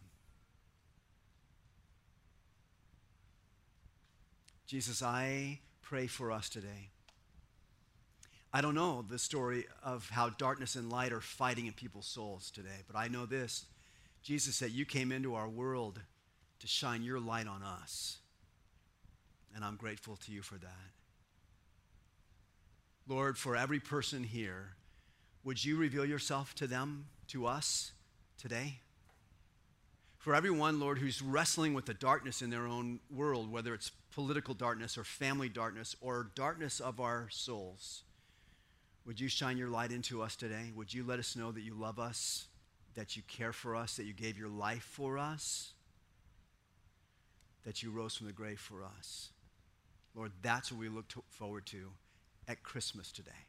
Jesus, 4.65 5.01
I 5.01 5.59
pray 5.81 6.07
for 6.07 6.31
us 6.31 6.47
today. 6.47 6.89
I 8.53 8.61
don't 8.61 8.75
know 8.75 9.03
the 9.07 9.19
story 9.19 9.65
of 9.83 10.09
how 10.09 10.29
darkness 10.29 10.75
and 10.75 10.91
light 10.91 11.11
are 11.11 11.21
fighting 11.21 11.67
in 11.67 11.73
people's 11.73 12.07
souls 12.07 12.49
today, 12.49 12.83
but 12.87 12.95
I 12.95 13.07
know 13.07 13.25
this. 13.25 13.65
Jesus 14.21 14.55
said, 14.55 14.71
You 14.71 14.85
came 14.85 15.11
into 15.11 15.35
our 15.35 15.47
world 15.47 16.01
to 16.59 16.67
shine 16.67 17.03
your 17.03 17.19
light 17.19 17.47
on 17.47 17.63
us. 17.63 18.17
And 19.55 19.63
I'm 19.63 19.75
grateful 19.75 20.15
to 20.17 20.31
you 20.31 20.41
for 20.41 20.55
that. 20.55 20.91
Lord, 23.07 23.37
for 23.37 23.55
every 23.55 23.79
person 23.79 24.23
here, 24.23 24.75
would 25.43 25.63
you 25.63 25.77
reveal 25.77 26.05
yourself 26.05 26.53
to 26.55 26.67
them, 26.67 27.07
to 27.29 27.47
us 27.47 27.91
today? 28.37 28.79
For 30.19 30.35
everyone, 30.35 30.79
Lord, 30.79 30.99
who's 30.99 31.21
wrestling 31.21 31.73
with 31.73 31.85
the 31.85 31.93
darkness 31.93 32.41
in 32.41 32.49
their 32.49 32.67
own 32.67 32.99
world, 33.09 33.51
whether 33.51 33.73
it's 33.73 33.91
political 34.13 34.53
darkness 34.53 34.97
or 34.97 35.03
family 35.03 35.49
darkness 35.49 35.95
or 36.01 36.29
darkness 36.35 36.79
of 36.79 36.99
our 36.99 37.29
souls, 37.31 38.03
would 39.05 39.19
you 39.19 39.29
shine 39.29 39.57
your 39.57 39.69
light 39.69 39.91
into 39.91 40.21
us 40.21 40.35
today? 40.35 40.71
Would 40.75 40.93
you 40.93 41.03
let 41.03 41.19
us 41.19 41.35
know 41.35 41.51
that 41.51 41.61
you 41.61 41.73
love 41.73 41.97
us, 41.97 42.47
that 42.95 43.15
you 43.15 43.23
care 43.27 43.53
for 43.53 43.75
us, 43.75 43.95
that 43.95 44.05
you 44.05 44.13
gave 44.13 44.37
your 44.37 44.49
life 44.49 44.83
for 44.83 45.17
us, 45.17 45.73
that 47.69 47.83
you 47.83 47.91
rose 47.91 48.15
from 48.15 48.25
the 48.25 48.33
grave 48.33 48.59
for 48.59 48.83
us? 48.83 49.29
Lord, 50.15 50.31
that's 50.41 50.71
what 50.71 50.79
we 50.79 50.89
look 50.89 51.07
to 51.09 51.21
forward 51.29 51.67
to 51.67 51.91
at 52.47 52.63
Christmas 52.63 53.11
today. 53.11 53.45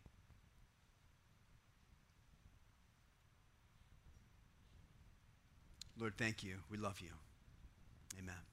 Lord, 5.99 6.19
thank 6.19 6.45
you. 6.45 6.57
We 6.71 6.77
love 6.77 7.01
you. 7.01 7.13
Amen. 8.19 8.50